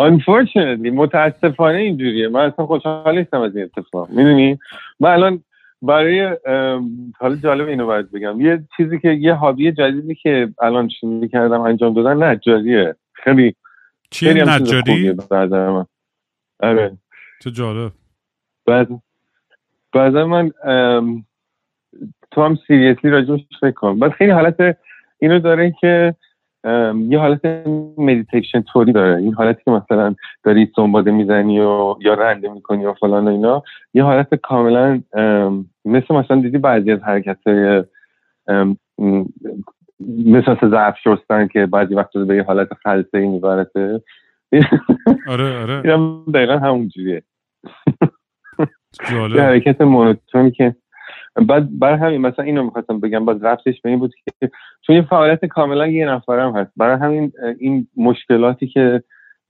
[0.00, 2.28] Unfortunately متاسفانه اینجوریه.
[2.28, 4.10] من اصلا خوشحال نیستم از این اتفاق.
[4.10, 4.58] می‌دونی؟
[5.00, 5.42] من الان
[5.82, 6.36] برای
[7.18, 8.40] حالا جالب اینو باید بگم.
[8.40, 12.94] یه چیزی که یه هابی جدیدی که الان شروع کردم انجام دادن نجاریه.
[13.12, 13.54] خیلی
[14.10, 15.16] چیه نجاری؟
[16.60, 16.98] آره.
[17.40, 17.92] چه جالب.
[18.66, 18.88] بعد
[19.92, 20.50] بعدا من
[22.30, 24.78] تو هم seriously راجبش فکر کنم بعد خیلی حالت
[25.18, 26.14] اینو داره که
[27.08, 27.66] یه حالت
[27.98, 29.16] مدیتیشن توری داره.
[29.16, 33.62] این حالتی که مثلا داری سنباده می‌زنی و یا رنده می‌کنی و فلان و اینا
[33.94, 35.02] یه حالت کاملا
[35.84, 37.84] مثل مثلا دیدی بعضی از حرکت های
[40.08, 44.02] مثل ظرف شستن که بعضی وقت به یه حالت خلسه ای میبرسه.
[45.28, 45.82] آره آره.
[46.34, 47.22] دقیقا همون جوریه.
[49.38, 50.76] حرکت مونوتونی که
[51.46, 54.50] بعد بر همین مثلا اینو می‌خواستم بگم باز رفتش به این بود که
[54.86, 56.72] چون این فعالیت کاملا یه نفرم هست.
[56.76, 59.02] برای همین این مشکلاتی که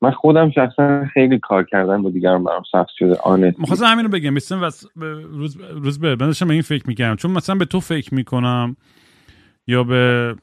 [0.02, 4.10] من خودم شخصا خیلی کار کردن با دیگران برام سخت شده آنه می‌خواستم همین رو
[4.10, 4.30] بگم.
[4.30, 4.70] مثلا
[5.32, 7.16] روز روز به من به این فکر می‌کردم.
[7.16, 8.76] چون مثلا به تو فکر می‌کنم
[9.66, 10.34] یا به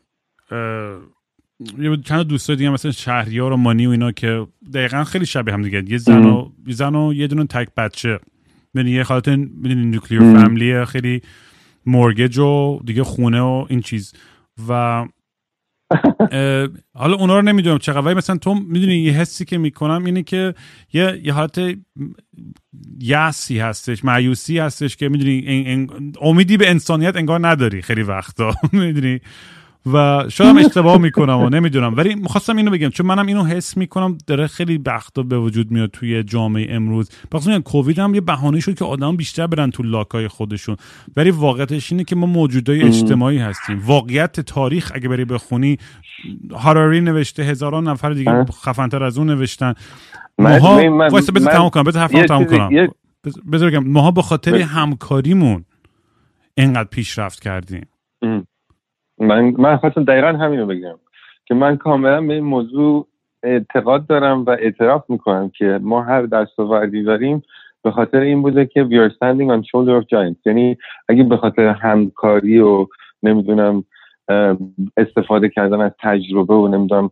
[1.79, 5.61] یه چند دوست دیگه مثلا شهریار و مانی و اینا که دقیقا خیلی شبیه هم
[5.61, 5.83] دیگه.
[5.87, 8.19] یه زن و یه زن و یه دونه تک بچه.
[8.75, 11.21] یعنی یه حالت می‌دونی نیوکلیر فامیلی خیلی
[11.85, 14.13] مورگج و دیگه خونه و این چیز.
[14.69, 15.05] و
[16.93, 20.53] حالا اونا رو نمی‌دونم چقدر ولی مثلا تو می‌دونی یه حسی که می‌کنم اینه که
[20.93, 21.61] یه یه حالت
[22.99, 25.87] یسی هستش معیوسی هستش که می‌دونی
[26.21, 29.19] امیدی به انسانیت انگار نداری خیلی وقتا می‌دونی؟
[29.93, 31.95] و شاید هم اشتباه می‌کنم و نمی‌دونم.
[31.97, 35.89] ولی می‌خواستم اینو بگم چون منم اینو حس می‌کنم داره خیلی بختا به وجود میاد
[35.89, 37.09] توی جامعه امروز.
[37.31, 40.77] بخاطر کووید هم یه بهانه شد که آدم بیشتر برن تو لاکای خودشون.
[41.17, 43.81] ولی واقعیتش اینه که ما موجودای اجتماعی هستیم.
[43.85, 45.77] واقعیت تاریخ اگه بری بخونی
[46.51, 49.73] هاراری نوشته هزاران نفر دیگه خفنتر از اون نوشتن.
[50.39, 52.87] ماها وایسا بذار تمام کنم بذار حرفم تمام کنم.
[53.51, 55.65] بذار بگم ماها به خاطر همکاریمون
[56.57, 57.85] اینقدر پیشرفت کردیم.
[59.19, 60.95] من من خواستم دقیقا همین رو بگم
[61.45, 63.07] که من کاملا به این موضوع
[63.43, 67.43] اعتقاد دارم و اعتراف می‌کنم که ما هر دستاوردی داریم
[67.83, 70.45] به خاطر این بوده که we are standing on shoulder of giants.
[70.45, 72.87] یعنی اگه به خاطر همکاری و
[73.23, 73.83] نمی‌دونم
[74.97, 77.11] استفاده کردن از تجربه و نمی‌دونم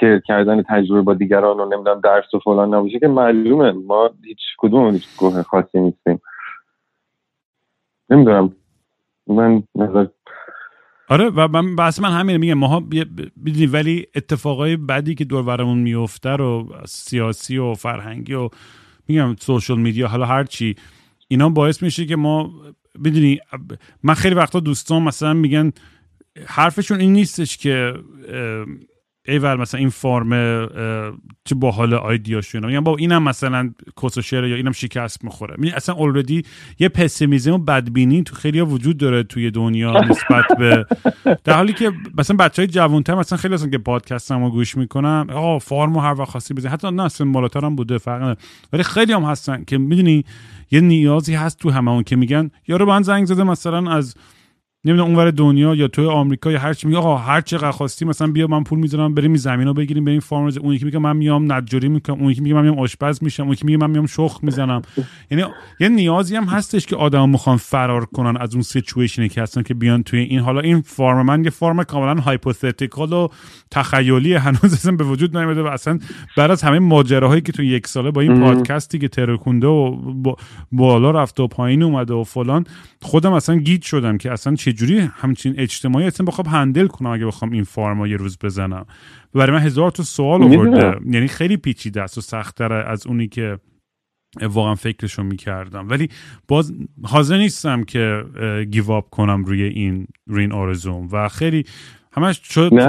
[0.00, 3.72] شیر کردن تجربه با دیگران و نمی‌دونم درس و فلان نباشه که معلومه.
[3.72, 6.20] ما هیچ کدوم هیچ گوه خاصی نیستیم.
[8.10, 8.52] نمی‌دونم.
[9.26, 10.06] من نظر
[11.08, 15.78] آره و من بحث من همینه میگم ماها بدونی ولی اتفاقای بدی که دور برمون
[15.78, 18.48] میفته رو سیاسی و فرهنگی و
[19.08, 20.76] میگم سوشل میدیا حالا هر چی
[21.28, 22.52] اینا باعث میشه که ما
[23.04, 23.40] بدونی
[24.02, 25.72] من خیلی وقتا دوستان مثلا میگن
[26.46, 27.94] حرفشون این نیستش که
[29.28, 30.30] ایول مثلا این فرم
[31.44, 33.70] چه باحال آیدیاشونه میگم با اینم مثلا
[34.02, 35.54] کس یا اینم شکست می‌خوره.
[35.58, 36.42] می اصلا اولردی
[36.78, 40.86] یه پسیمیزم و بدبینی تو خیلی وجود داره توی دنیا نسبت به
[41.44, 45.26] در حالی که مثلا بچه های جوانتر مثلا خیلی هستن که پادکست هم گوش می‌کنن
[45.30, 48.38] آقا فرم و هر وقت خاصی بزن حتی نه اصلا بالاتر هم بوده فرق
[48.72, 50.24] ولی خیلی هم هستن که می‌دونی
[50.70, 54.14] یه نیازی هست تو همه اون که میگن یارو من زنگ زده مثلا از
[54.84, 58.26] نمی‌دونم اونور دنیا یا توی آمریکا یا هر چی میگه آقا هر چقدر خواستی مثلا
[58.26, 61.88] بیا من پول می‌ذارم بریم زمینو بگیریم بریم فارمرز اون یکی میگه من میام نجاری
[61.88, 64.82] می‌کنم اون یکی میگه من میام آشپز میشم اون یکی میگه من میام شخ می‌زنم.
[65.30, 65.44] یعنی
[65.80, 69.62] یه نیازی هم هستش که آدم می‌خوان فرار کنن از اون situation ی که هستن
[69.62, 70.40] که بیان توی این.
[70.40, 73.28] حالا این farm من یه farm کاملا hypothetical و
[73.70, 75.98] تخیلی هنوز اصلا به وجود نیومده و اصلا
[76.36, 79.96] بعد از همه ماجراهایی که تو یک ساله با این پادکستی که ترکونده و
[80.72, 82.64] بالا رفته و پایین اومده و فلان
[83.02, 87.50] خودم اصلا گیت شدم که اصلا چجوری همچین اجتماعی اصلا بخوام handle کنم اگه بخوام
[87.50, 88.86] این farm ا یه روز بزنم.
[89.34, 90.96] برای من هزار تا سوال آورده.
[91.10, 93.58] یعنی خیلی پیچیده است و سختتر از اونی که
[94.42, 95.88] واقعا فکرشو می‌کردم.
[95.88, 96.08] ولی
[96.48, 98.24] باز حاضر نیستم که
[98.70, 101.08] give up کنم روی این روی این آرزوم.
[101.12, 101.64] و خیلی
[102.12, 102.40] همش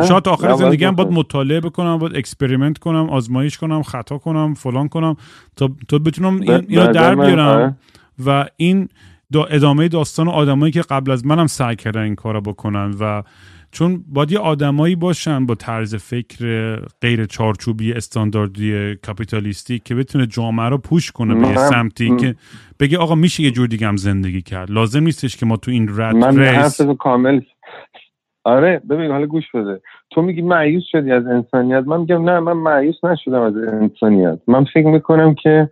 [0.07, 4.87] شاید آخر زندگی هم باید مطالعه بکنم باید experiment کنم آزمایش کنم خطا کنم فلان
[4.87, 5.15] کنم
[5.55, 7.75] تا, تا بتونم این اینو در بیارم آره.
[8.25, 8.89] و این
[9.35, 13.23] دا ادامه داستان آدمایی که قبل از منم سعی کردن این کارو بکنن و
[13.71, 20.69] چون باید یه آدمایی باشن با طرز فکر غیر چارچوبی استانداردی کاپیتالیستی که بتونه جامعه
[20.69, 22.35] رو پوش کنه به یه سمتی که
[22.79, 24.71] بگه آقا میشه یه جور دیگه هم زندگی کرد.
[24.71, 27.41] لازم نیستش که ما تو این رد من ریس کامل
[28.43, 29.81] آره ببین حالا گوش بده.
[30.11, 34.39] تو میگی معیوس شدی از انسانیت؟ من میگم نه من معیوس نشدم از انسانیت.
[34.47, 35.69] من فکر می‌کنم که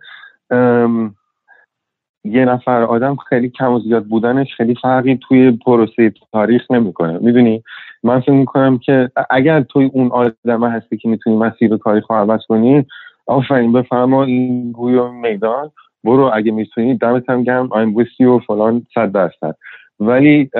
[2.24, 7.18] یه نفر آدم خیلی کم و زیاد بودنش خیلی فرقی توی پروسه تاریخ نمی‌کنه.
[7.18, 7.62] می‌دونی؟
[8.02, 12.40] من فکر می‌کنم که اگر توی اون آدم هستی که می‌تونی مسیر کاری خواهد عوض
[12.48, 12.86] کنی
[13.26, 15.70] آفرین بفرما این گوی میدان.
[16.04, 17.72] برو اگه می‌تونی دمت هم گرم.
[17.72, 19.56] آیم ویسی و فلان صد درصد.
[20.00, 20.50] ولی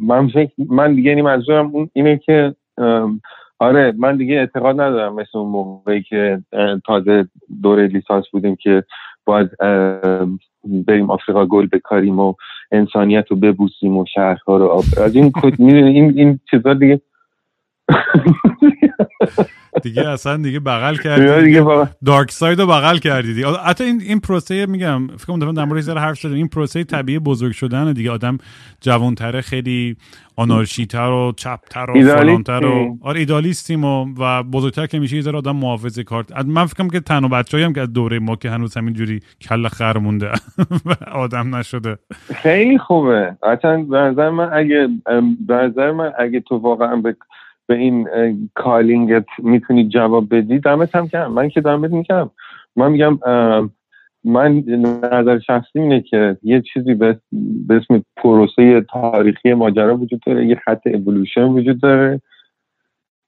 [0.00, 2.54] من فکر من دیگه یعنی منظورم اینه که
[3.58, 6.40] آره من دیگه اعتقاد ندارم مثل اون موقعی که
[6.86, 7.28] تازه
[7.62, 8.84] دوره لیسانس بودیم که
[9.24, 9.50] باید
[10.86, 12.34] بریم آفریقا گل بکاریم و
[12.72, 17.00] انسانیت رو ببوسیم و شهرها رو از این این این چیزا دیگه
[19.82, 24.66] دیگه اصلا دیگه بغل کردی دیگه دارک ساید رو بغل کردی حتی این این پروسه
[24.66, 28.10] میگم فکر کنم در مورد حرف شده این پروسه طبیعی بزرگ شدن دیگه.
[28.10, 28.38] آدم
[28.80, 29.96] جوانتره خیلی
[30.36, 35.56] آنارشیتر و چپتر و فلانتر و آره ایدالیستیم و, و بزرگتر که میشه یه آدم
[35.56, 39.20] محافظ کارت من فکرم که تنها بچه‌ای هم که از دوره ما که هنوز همینجوری
[39.40, 40.30] کل خر مونده
[40.86, 41.98] و آدم نشده.
[42.34, 43.36] خیلی خوبه.
[43.42, 44.88] اصلا به نظر من اگه
[45.46, 47.16] به نظر من اگه تو واقعا به
[47.72, 48.08] به این
[48.54, 52.30] کالینگت می‌تونی جواب بدی دمت هم کردم من که دمت می‌کنم
[52.76, 53.18] من میگم
[54.24, 54.64] من
[55.12, 57.18] نظر شخصی اینه که یه چیزی به
[57.70, 62.20] اسم پروسه تاریخی ماجرا وجود داره یه خط اولوشن وجود داره.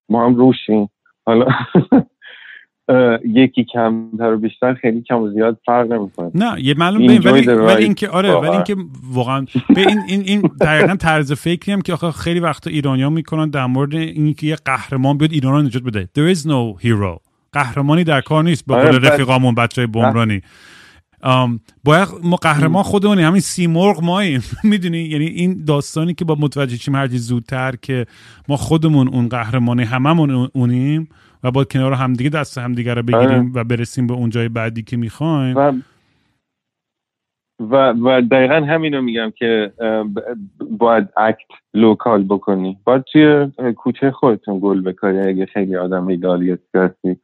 [0.09, 0.89] ما هم روشیم.
[1.27, 1.47] حالا
[3.25, 6.31] یکی کمتر و بیشتر خیلی کم و زیاد فرق نمی‌کنه.
[6.35, 8.77] نه یه معلوم بین ولی ولی اینکه آره ولی اینکه
[9.13, 13.51] واقعا به این این این دقیقاً طرز فکری هم که آخه خیلی وقت ایرانیا می‌کنن
[13.51, 16.09] در مورد اینکه یه قهرمان بیاد ایران رو نجات بده.
[16.19, 17.21] There is no hero.
[17.53, 20.41] قهرمانی در کار نیست با آره رفیقامون بچه بمرانی
[21.85, 24.43] باید ما قهرمان خودمونی همین سیمرغ ماییم.
[24.65, 28.07] می‌دونی؟ یعنی این داستانی که با متوجه چیم هرچی زودتر که
[28.49, 31.09] ما خودمون اون قهرمانی هممون اونیم
[31.45, 33.51] و با کنار همدیگه دست همدیگه رو بگیریم آره.
[33.55, 35.85] و برسیم به اون جای بعدی که می‌خوایم.
[37.61, 39.73] و و دقیقا همینو میگم که
[40.71, 41.39] باید act
[41.75, 42.79] local بکنی.
[42.85, 47.17] باید توی کوچه خودتون گل بکاری اگه خیلی آدم idealistی هستی.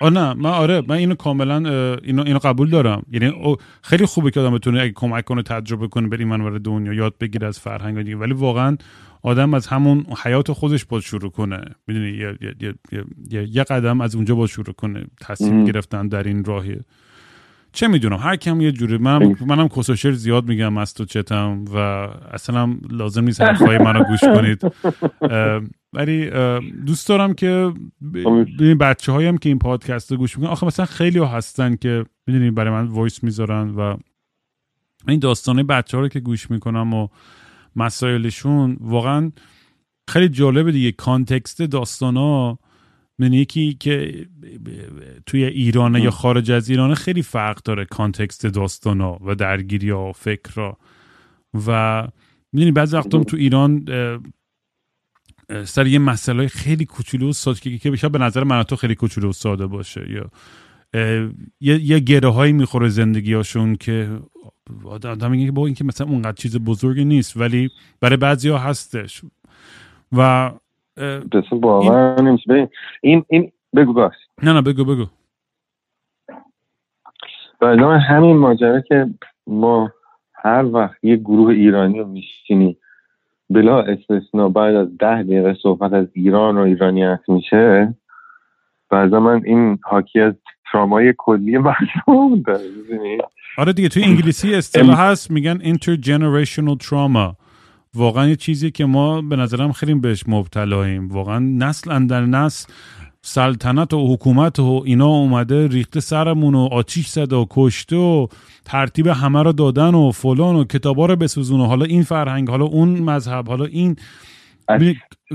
[0.00, 1.56] آه نه من آره من اینو کاملا
[2.02, 3.02] اینو اینو قبول دارم.
[3.10, 7.14] یعنی خیلی خوبه که آدم بتونه اگه کمک کنه تجربه کنه بری اونور دنیا یاد
[7.20, 8.16] بگیره از فرهنگ دیگه.
[8.16, 8.76] ولی واقعا
[9.22, 11.60] آدم از همون حیات خودش باید شروع کنه.
[11.86, 12.74] می‌دونی یه, یه،,
[13.30, 15.04] یه،, یه قدم از اونجا باید شروع کنه.
[15.20, 16.76] تصمیم گرفتن در این راهی.
[17.72, 21.76] چه می‌دونم هر کم یه جوری منم منم کسوشر زیاد میگم از تو چتم و
[22.32, 24.62] اصلا لازم نیست حرفای منو گوش کنید.
[25.92, 26.30] ولی
[26.86, 27.72] دوست دارم که
[28.58, 32.04] ببین بچه هایم که این پادکست رو گوش می‌کنن آخه مثلا خیلی ها هستن که
[32.26, 33.96] می‌دونی برای من وایس می‌ذارن و
[35.08, 37.08] این داستانه بچه ها رو که گوش می‌کنم و
[37.76, 39.32] مسائلشون واقعا
[40.08, 40.92] خیلی جالبه دیگه.
[40.92, 42.58] context داستان ها
[43.18, 44.26] من یکی که
[45.26, 50.08] توی ایران یا خارج از ایران خیلی فرق داره context داستان ها و درگیری ها
[50.08, 50.78] و فکر ها.
[51.66, 52.08] و
[52.52, 53.84] می‌دونی بعضی وقتا تو ایران
[55.64, 59.28] سر یه مسئله خیلی کوچولو و ساده که بشه به نظر من تو خیلی کوچولو
[59.28, 60.30] و ساده باشه یا
[61.60, 64.20] یه, یه گره هایی می‌خوره زندگی هاشون که
[64.84, 69.22] آدم میگه با اینکه مثلا اونقدر چیز بزرگی نیست ولی برای بعضی ها هستش.
[70.12, 70.50] و
[71.50, 72.68] باور این...
[73.02, 75.06] این این بگو باش نه نه بگو بگو.
[77.60, 79.06] بعد همین ماجرا که
[79.46, 79.92] ما
[80.34, 82.76] هر وقت یه گروه ایرانی رو میشینی
[83.50, 87.94] بلا استثنا بعد از ده دقیقه صحبت از ایران و ایرانیت میشه
[88.90, 90.34] بعضا من این حاکی از
[90.72, 92.60] ترامای کلی مردم داره
[93.58, 97.36] آره دیگه توی انگلیسی اصطلاح هست میگن intergenerational trauma.
[97.94, 101.08] واقعا یه چیزی که ما به نظرم خیلی بهش مبتلاییم.
[101.08, 102.72] واقعا نسل اندر نسل
[103.22, 108.26] سلطنت و حکومت و اینا اومده ریخته سرمون و آتیش زده و کشته و
[108.64, 112.64] ترتیب همه رو دادن و فلان و کتابا رو بسوزون و حالا این فرهنگ حالا
[112.64, 113.96] اون مذهب حالا این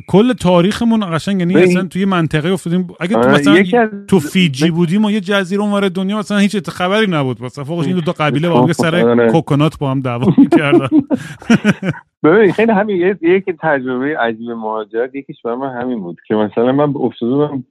[0.08, 2.88] کل تاریخمون قشنگ یعنی اصلا توی منطقه افتادیم.
[3.00, 7.08] اگه تو آره، مثلا تو فیجی بودیم و یه جزیره اونور دنیا مثلا هیچ خبری
[7.08, 7.44] نبود.
[7.44, 9.32] مثلا فوقش این دو تا قبیله با سر آره.
[9.32, 10.88] کوکونات با هم دعوا می‌کردن.
[12.24, 16.94] ببین خیلی همین یکی تجربه عجیب مهاجرت یکیش برای من همین بود که مثلا من
[17.00, 17.64] افتادم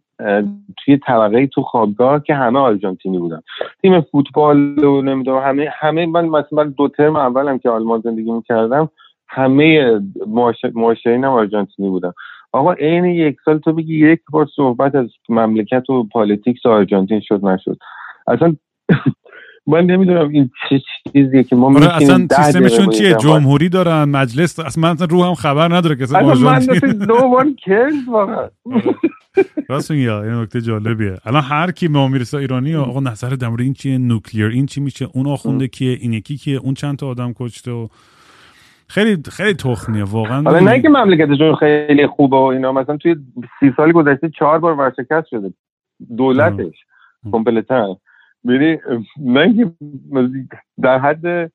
[0.85, 3.41] توی طبقه تو خوابگاه که همه آرژانتینی بودن.
[3.83, 8.91] تیم فوتبال و نمی‌دونم همه همه من مثلا دو ترم اولم که آلمان زندگی می‌کردم
[9.29, 10.01] همه
[10.75, 12.13] معاشرین هم آرژانتینی بودن.
[12.53, 17.45] آقا عین یک سال تو بگی یک بار صحبت از مملکت و politics آرژانتین شد
[17.45, 17.79] نشد.
[18.27, 18.57] اصلا
[19.67, 20.81] من نمی‌دونم این چه
[21.13, 25.75] چیزیه که ما آره اصلا سیستمشون چیه؟ جمهوری دارن مجلس اصلا من رو هم خبر
[25.75, 26.67] نداره که اصلا من
[27.09, 27.57] no one
[28.09, 28.49] واقعا.
[29.69, 31.17] راست میگی این نکته جالبیه.
[31.25, 35.09] الان هر کی به می‌رسه ایرانی آقا نظر در این چیه؟ nuclear این چی میشه؟
[35.13, 37.89] اون آخونده کیه؟ این یکی کیه؟ اون چند تا آدم کشته و
[38.89, 43.17] خیلی خیلی تخمیه واقعا حالا نه که مملکتشون خیلی خوبه و اینا مثلا توی
[43.61, 45.53] سی سال گذشته چهار بار ورشکست شده.
[46.17, 46.75] دولتش.
[47.33, 47.99] کمپلتا
[48.49, 48.79] ببین
[49.21, 49.71] نه که
[50.83, 51.53] در حد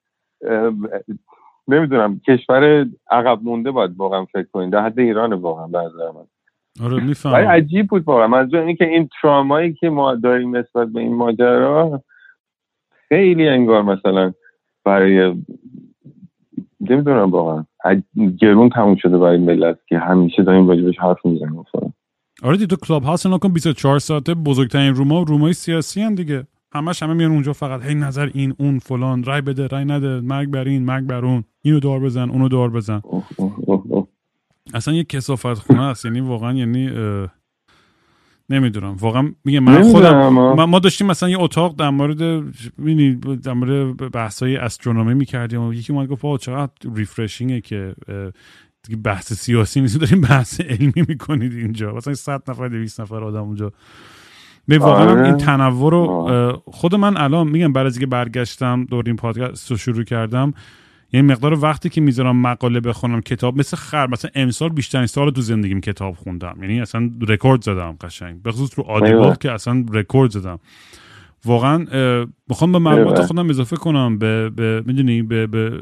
[1.68, 6.26] نمی‌دونم کشور عقب مونده باید واقعا فکر کنید در حد ایران واقعا به نظر من.
[6.86, 7.36] آره می‌فهمم.
[7.36, 8.28] عجیب بود واقعا.
[8.28, 12.04] منظور اینه که این ترامایی که ما داریم نسبت به این ماجرا
[13.10, 14.34] خیلی انگار مثلا
[14.86, 15.36] برای
[16.90, 17.66] نمی‌دونم واقعا.
[18.42, 21.64] گرون تموم شده برای ملت که همیشه داریم راجبش حرف می‌زنیم.
[22.44, 26.48] آره دی تو کلاب هاوس نکن 24 ساعته بزرگترین روما رومای سیاسی هم دیگه.
[26.72, 30.50] همش همه میان اونجا فقط هی نظر این اون فلان رای بده رای نده مرگ
[30.50, 33.02] بر این مرگ بر اون اینو دار بزن اونو دار بزن.
[34.74, 36.06] اصلا یه کسافت خونه است.
[36.06, 36.90] یعنی واقعا یعنی
[38.50, 38.96] نمی‌دونم.
[38.96, 40.30] واقعا میگه من خودم
[40.66, 42.18] ما داشتیم مثلا یه اتاق در مورد
[43.42, 47.96] در مورد بحث های astronomy می‌کردیم و یکی اومد گفت چقدر refreshing ه که
[48.84, 51.94] دیگه بحث سیاسی نیست داریم بحث علمی می‌کنید اینجا.
[51.94, 53.72] مثلا 100 نفر 200 نفر آدم اونجا.
[54.68, 55.26] به واقعا آره.
[55.26, 60.04] این تنوع رو خود من الان میگم برای اینکه برگشتم دور این پادکست رو شروع
[60.04, 60.54] کردم
[61.14, 65.42] یعنی مقدار وقتی که می‌ذارم مقاله بخونم کتاب مثل خر مثلا امسال بیشترین سال تو
[65.42, 66.58] زندگیم کتاب خوندم.
[66.62, 68.42] یعنی اصلا رکورد زدم قشنگ.
[68.42, 70.60] به خصوص رو Audible که اصلا رکورد زدم.
[71.46, 71.78] واقعا
[72.50, 75.82] می‌خوام به معلومات خودم اضافه کنم به, به می‌دونی به, به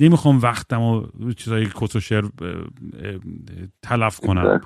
[0.00, 1.06] نمی‌خوام وقتم و
[1.36, 1.66] چیزای
[1.96, 2.24] و شعر
[3.82, 4.60] تلف کنم.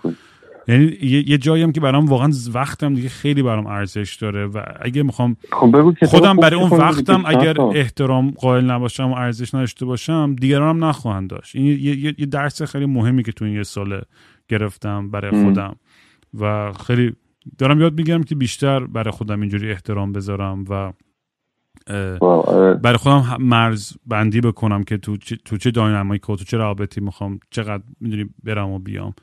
[0.69, 5.03] یعنی یه جایی هم که برام واقعا وقتم دیگه خیلی برام ارزش داره و اگه
[5.03, 10.77] می‌خوام خب خودم برای اون وقتم اگر احترام قائل نباشم و ارزش نداشته باشم دیگران
[10.77, 11.57] هم نخواهند داشت.
[11.57, 11.67] این
[12.19, 14.03] یه, درس خیلی مهمی که تو این یه سال
[14.49, 15.77] گرفتم برای خودم
[16.41, 17.13] و خیلی
[17.59, 20.93] دارم یاد می‌گیرم که بیشتر برای خودم اینجوری احترام بذارم و
[22.83, 27.41] برای خودم مرز بندی بکنم که تو چه تو چه dynamic تو چه رابطی می‌خوام
[27.51, 29.15] چقدر می‌دونی برم و بیام.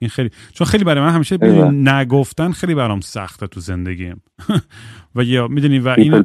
[0.00, 1.36] این خیلی چون خیلی برای من همیشه
[1.72, 4.22] نه گفتن خیلی برام سخته تو زندگیم.
[5.14, 6.24] و یا می‌دونی و این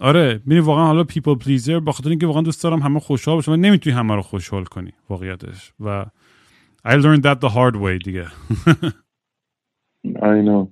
[0.00, 3.52] آره می‌دونی واقعا حالا people pleaser با خاطر اینکه واقعا دوست دارم همه خوشحال باشم
[3.52, 5.72] نمی‌تونی همه رو خوشحال کنی واقعیتش.
[5.80, 6.06] و
[6.88, 8.26] I learned that the hard way دیگه.
[10.06, 10.68] I know.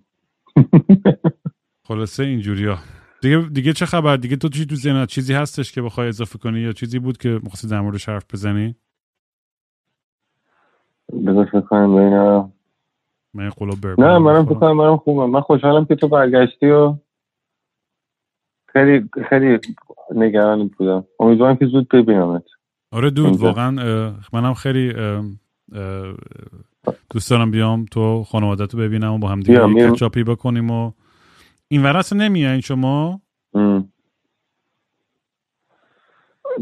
[1.89, 2.79] خلاصه اینجوریا
[3.23, 6.61] دیگه دیگه چه خبر؟ دیگه تو چی تو ذهنت؟ چیزی هستش که بخوای اضافه کنی
[6.61, 8.77] یا چیزی بود که مخصوص در موردش حرف بزنی؟
[11.13, 12.53] بذار فکر کنم ببینم
[13.35, 16.95] من قلوب نه منم فکر کنم منم خوبم من خوشحالم که تو برگشتی و
[18.73, 19.59] خیلی خیلی
[20.15, 21.05] نگران بودم.
[21.21, 22.45] امیدوارم که زود ببینمت.
[22.93, 23.71] آره دود واقعا
[24.33, 24.93] منم خیلی
[27.11, 30.93] دوست دارم بیام تو خانوادت رو ببینم و با هم دیگه کچاپی بکنیم و
[31.69, 33.21] این ورس نمیایین شما؟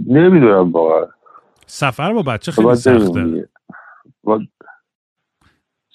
[0.07, 1.07] نمی‌دونم واقعا.
[1.67, 3.49] سفر با بچه خیلی سخته.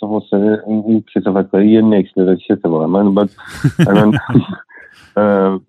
[0.02, 2.88] حسنه این کسافت کاری یه نکس لیول شده واقعا.
[2.88, 3.30] من باید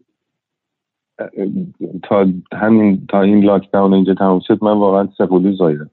[2.02, 5.90] تا همین تا این لاکداون اینجا تموم شد من واقعا سه زایدم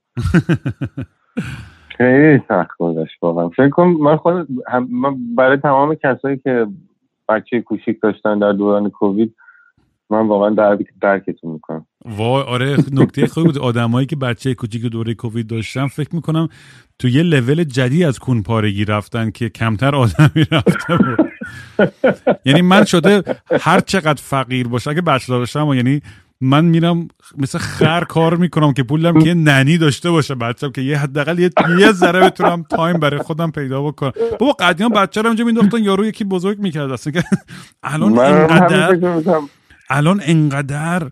[1.97, 3.49] خیلی سخت گذشت واقعا.
[3.49, 4.47] فکر کنم من خود
[4.89, 6.67] من برای تمام کسایی که
[7.29, 9.35] بچه کوچیک داشتن در دوران کووید
[10.09, 11.85] من واقعا در درکتون می‌کنم.
[12.05, 13.57] وای آره نکته خوبی بود.
[13.57, 16.49] آدمایی که بچه کوچیک دوره کووید داشتن فکر می‌کنم
[16.99, 21.31] تو یه لول جدید از کونپارگی رفتن که کمتر آدمی رفته بود.
[22.45, 23.23] یعنی من شده
[23.61, 26.01] هر چقدر فقیر باشه اگه بچه داشتم یعنی
[26.41, 27.07] من میرم
[27.37, 31.49] مثل خر کار می‌کنم که پولم که nanny داشته باشه بچم که یه حداقل یه
[31.79, 34.11] یه ذره بتونم تایم برای خودم پیدا بکنم.
[34.39, 36.91] بابا قدیم بچه رو اینجا مینداختن یارو یکی بزرگ می‌کرد.
[36.91, 37.23] اصلا که
[37.83, 39.41] الان اینقدر
[39.89, 41.11] الان انقدر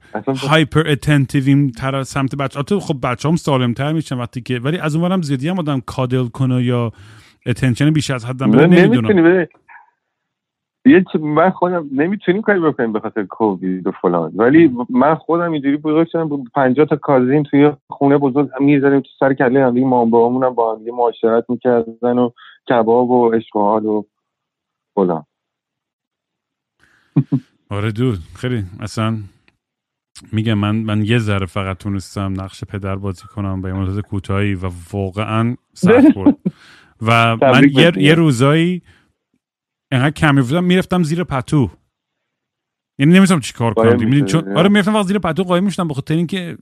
[0.50, 4.60] hyper attentive یم تر سمت بچه تو خب بچه هم سالم تر میشن وقتی که
[4.60, 6.92] ولی از اونورم زیادی هم آدم coddle کنه یا
[7.46, 9.48] اتنشن بیش از حدم بره نمی‌دونم.
[10.86, 14.32] یه من خودم نمی‌تونیم کاری بکنیم به خاطر کووید و فلان.
[14.36, 19.34] ولی من خودم اینجوری بزرگ شدم 50 تا کازین توی خونه بزرگ می‌ذاریم تو سر
[19.34, 22.30] کله هم دیگه مام هم با هم دیگه معاشرت می‌کردن و
[22.70, 24.04] کباب و اشغال و
[24.96, 25.26] فلان.
[27.70, 29.18] آره دود خیلی اصلا
[30.32, 34.72] میگم من من یه ذره فقط تونستم نقش پدر بازی کنم به مدت کوتاهی و
[34.92, 36.40] واقعا سخت بود.
[37.02, 38.82] و من یه, یه روزایی
[39.92, 41.72] انقدر کمی بودم می‌رفتم زیر پتو.
[43.00, 46.58] یعنی نمی‌تونم چی کار کنم چون آره می‌رفتم زیر پتو قایم می‌شدم بخاطر اینکه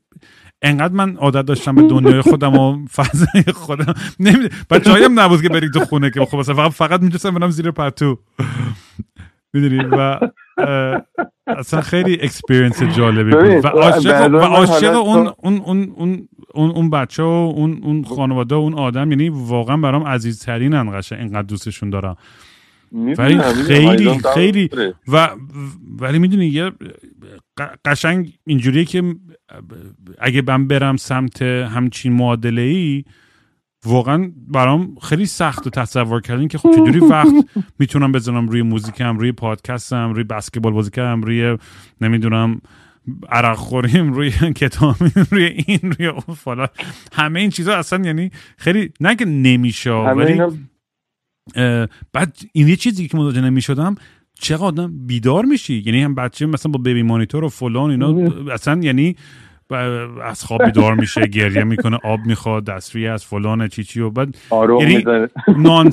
[0.62, 3.94] انقدر من عادت داشتم به دنیای خودم و فضای خودم.
[4.20, 7.72] نمی‌دونم بچه هایم نبود که برید تو خونه که خب فقط فقط می‌تونستم برم زیر
[7.72, 8.20] پتو.
[9.54, 10.20] می‌دونی؟ و
[10.58, 13.66] اصلا experience experience جالبی بود.
[13.66, 17.26] و عاشق و عاشق اون اون اون اون اون اون بچه و
[17.56, 22.18] اون اون خانواده و اون آدم یعنی واقعا برام عزیزترین انقدر اینقدر دوستشون دارم.
[22.92, 24.70] ولی خیلی خیلی
[25.08, 25.30] و
[26.00, 26.72] ولی می‌دونی یه
[27.86, 29.16] قشنگ اینجوریه که
[30.20, 33.04] اگه من برم سمت همچین معادله ای
[33.86, 37.34] واقعا برام خیلی سخت و تصور کردین که خب چجوری وقت
[37.80, 41.58] می‌تونم بزنم روی موزیکم روی پادکستم روی بسکتبال بازی کردم روی
[42.02, 42.62] نمی‌دونم
[43.30, 44.32] عرق خوریم روی
[44.62, 44.96] کتاب
[45.32, 46.68] روی این روی اون فلان.
[47.14, 50.42] همه این چیزها اصلا یعنی خیلی نه که نمیشه ولی
[52.14, 53.96] بعد این یه چیزی که متوجه نمی‌شدم
[54.40, 58.80] چقدر آدم بیدار میشی؟ یعنی هم بچه مثلا با بیبی مانیتور و فلان اینا اصلا
[58.84, 59.16] یعنی
[60.24, 64.36] از خواب بیدار میشه گریه می‌کنه آب می‌خواد دستری از فلان چی چی و بعد
[64.52, 65.06] یعنی
[65.58, 65.92] نان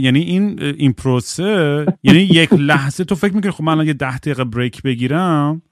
[0.00, 4.44] یعنی این این پروسه یعنی یک لحظه تو فکر می‌کنی خب من یه ده دقیقه
[4.44, 5.62] بریک بگیرم.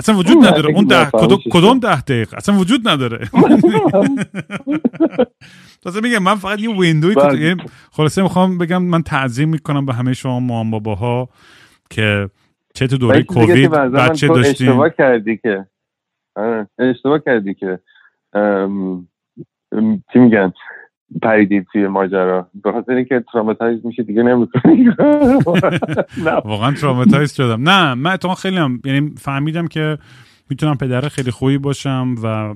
[0.00, 0.74] اصلا وجود نداره.
[0.74, 1.10] اون ده
[1.50, 3.28] کدوم ده دقیقه؟ اصلا وجود نداره.
[5.82, 10.14] تازه میگم من فقط یه ویندوی یعنی خلاصه می‌خوام بگم من تعظیم می‌کنم به همه
[10.14, 11.28] شما مام باباها
[11.90, 12.30] که
[12.74, 15.66] چه تو دوره کووید بچه داشتیم اشتباه کردی که.
[16.78, 17.78] اشتباه کردی که
[20.12, 20.52] چی میگن
[21.22, 22.48] پریدید توی ماجرا.
[22.64, 24.88] به خاطر اینکه تراماتایز میشه دیگه نمی‌کنی
[26.44, 27.68] واقعا تراماتایز شدم.
[27.68, 29.98] نه من اتفاقا خیلی هم یعنی فهمیدم که
[30.50, 32.54] می‌تونم پدر خیلی خوبی باشم و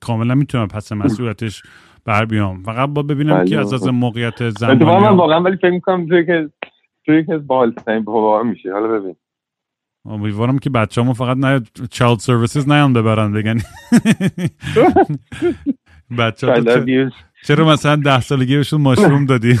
[0.00, 1.62] کاملا می‌تونم پس مسئولیتش
[2.04, 2.62] بر بیام.
[2.62, 6.50] فقط با ببینم که از از موقعیت زمانی واقعا ولی فکر می‌کنم توی که
[7.06, 8.72] توی که بالترین بابا میشه.
[8.72, 9.16] حالا ببین.
[10.04, 13.58] امیدوارم که بچه همون فقط نه چالد سرویسز نیان ببرن بگن.
[16.18, 17.10] بچه
[17.44, 19.58] چرا مثلا ده سالگی بهشون ماشروم دادی؟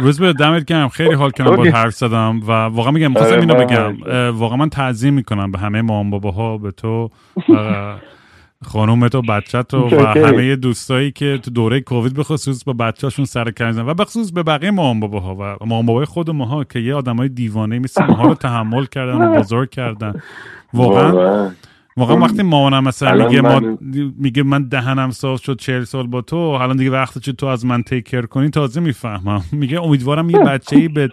[0.00, 0.88] روز به دمت گرم.
[0.88, 1.64] خیلی حال کنم با.
[1.64, 3.96] حرف زدم و واقعا میگم خواستم آره، اینو بگم.
[4.36, 7.10] واقعا من تعظیم می‌کنم به همه مام باباها به تو
[8.64, 10.06] خانومت و بچت و, و.
[10.06, 13.86] همه دوستایی که تو دوره کووید به خصوص با بچه‌هاشون سر کار زدن.
[13.88, 17.28] و به خصوص به بقیه مام باباها و مام بابای خود ماها که یه آدمای
[17.28, 20.12] دیوانه مثل ماها رو تحمل کردن و بزرگ کردن.
[20.74, 21.12] واقعا؟
[21.96, 22.14] واقعا.
[22.14, 23.78] اون- وقتی مامانم مثلا میگه ما من-
[24.18, 27.66] میگه من دهنم صاف شد چهل سال با تو الان دیگه وقت چه تو از
[27.66, 29.42] من تیکر کنی؟ تازه می‌فهمم.
[29.52, 31.08] میگه امیدوارم یه بچه ای به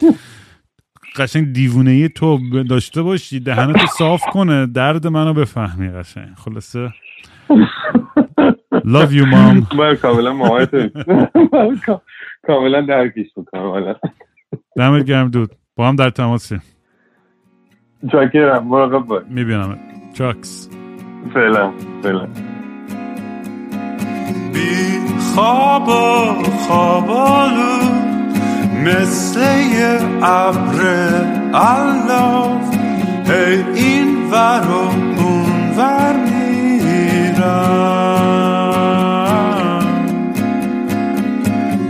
[1.15, 6.27] قشنگ دیوونه ای تو داشته باشی دهنتو صاف کنه درد منو بفهمی قشنگ.
[6.37, 6.93] خلاصه
[8.95, 9.55] love you mom.
[9.79, 10.31] من کاملا
[11.85, 12.01] کا-
[12.47, 13.95] کاملا درکش می‌کنم حالا
[14.77, 15.51] دمت گرم دود.
[15.75, 16.59] با هم در تماسی
[18.11, 19.23] چاکرم مراقب باش.
[19.29, 19.79] می‌بینم.
[20.13, 20.69] چاکس.
[21.33, 21.71] فعلا
[22.03, 22.27] فعلا.
[24.53, 24.99] بی
[25.35, 27.77] خواب و خوابالو
[28.85, 29.39] مثل
[29.75, 30.79] یه ابر
[31.53, 32.75] الاف
[33.29, 36.15] هی این ور و اون ور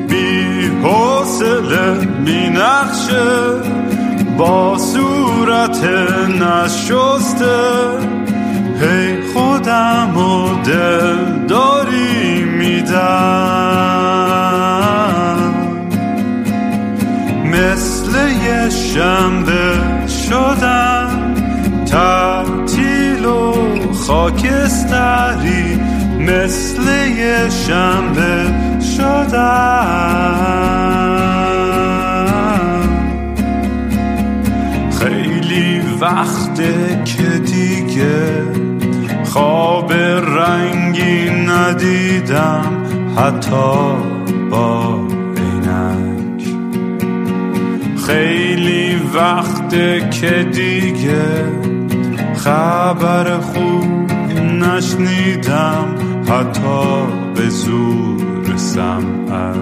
[0.09, 3.75] بی حوصله بی نقشه
[4.37, 5.83] با صورت
[6.41, 7.55] نشسته.
[8.81, 13.75] هی خودم و دل داری میدم.
[17.45, 18.11] مثل
[18.45, 21.33] یه شنبه شدم
[21.85, 23.64] تعطیل و
[24.07, 25.79] خاکستری
[26.19, 26.81] مثل
[27.17, 28.53] یه شنبه
[28.97, 30.25] شدم
[34.99, 38.43] خیلی وقته که دیگه
[39.23, 42.85] خواب رنگی ندیدم
[43.17, 43.95] حتی
[44.51, 44.99] با
[45.37, 46.43] عینک.
[48.07, 51.74] خیلی وقته که دیگه
[52.45, 55.95] خبر خوب نشنیدم
[56.29, 59.55] حتی به زور سمعک.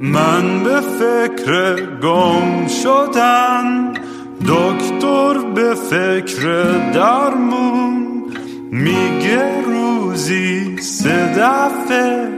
[0.00, 3.92] من به فکر گم شدن
[4.40, 8.24] دکتر به فکر درمون
[8.70, 12.37] میگه روزی سه دفعه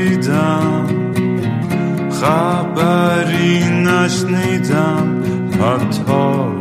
[0.21, 0.85] ندیدم
[2.11, 5.21] خبری نشنیدم.
[5.51, 6.60] حتی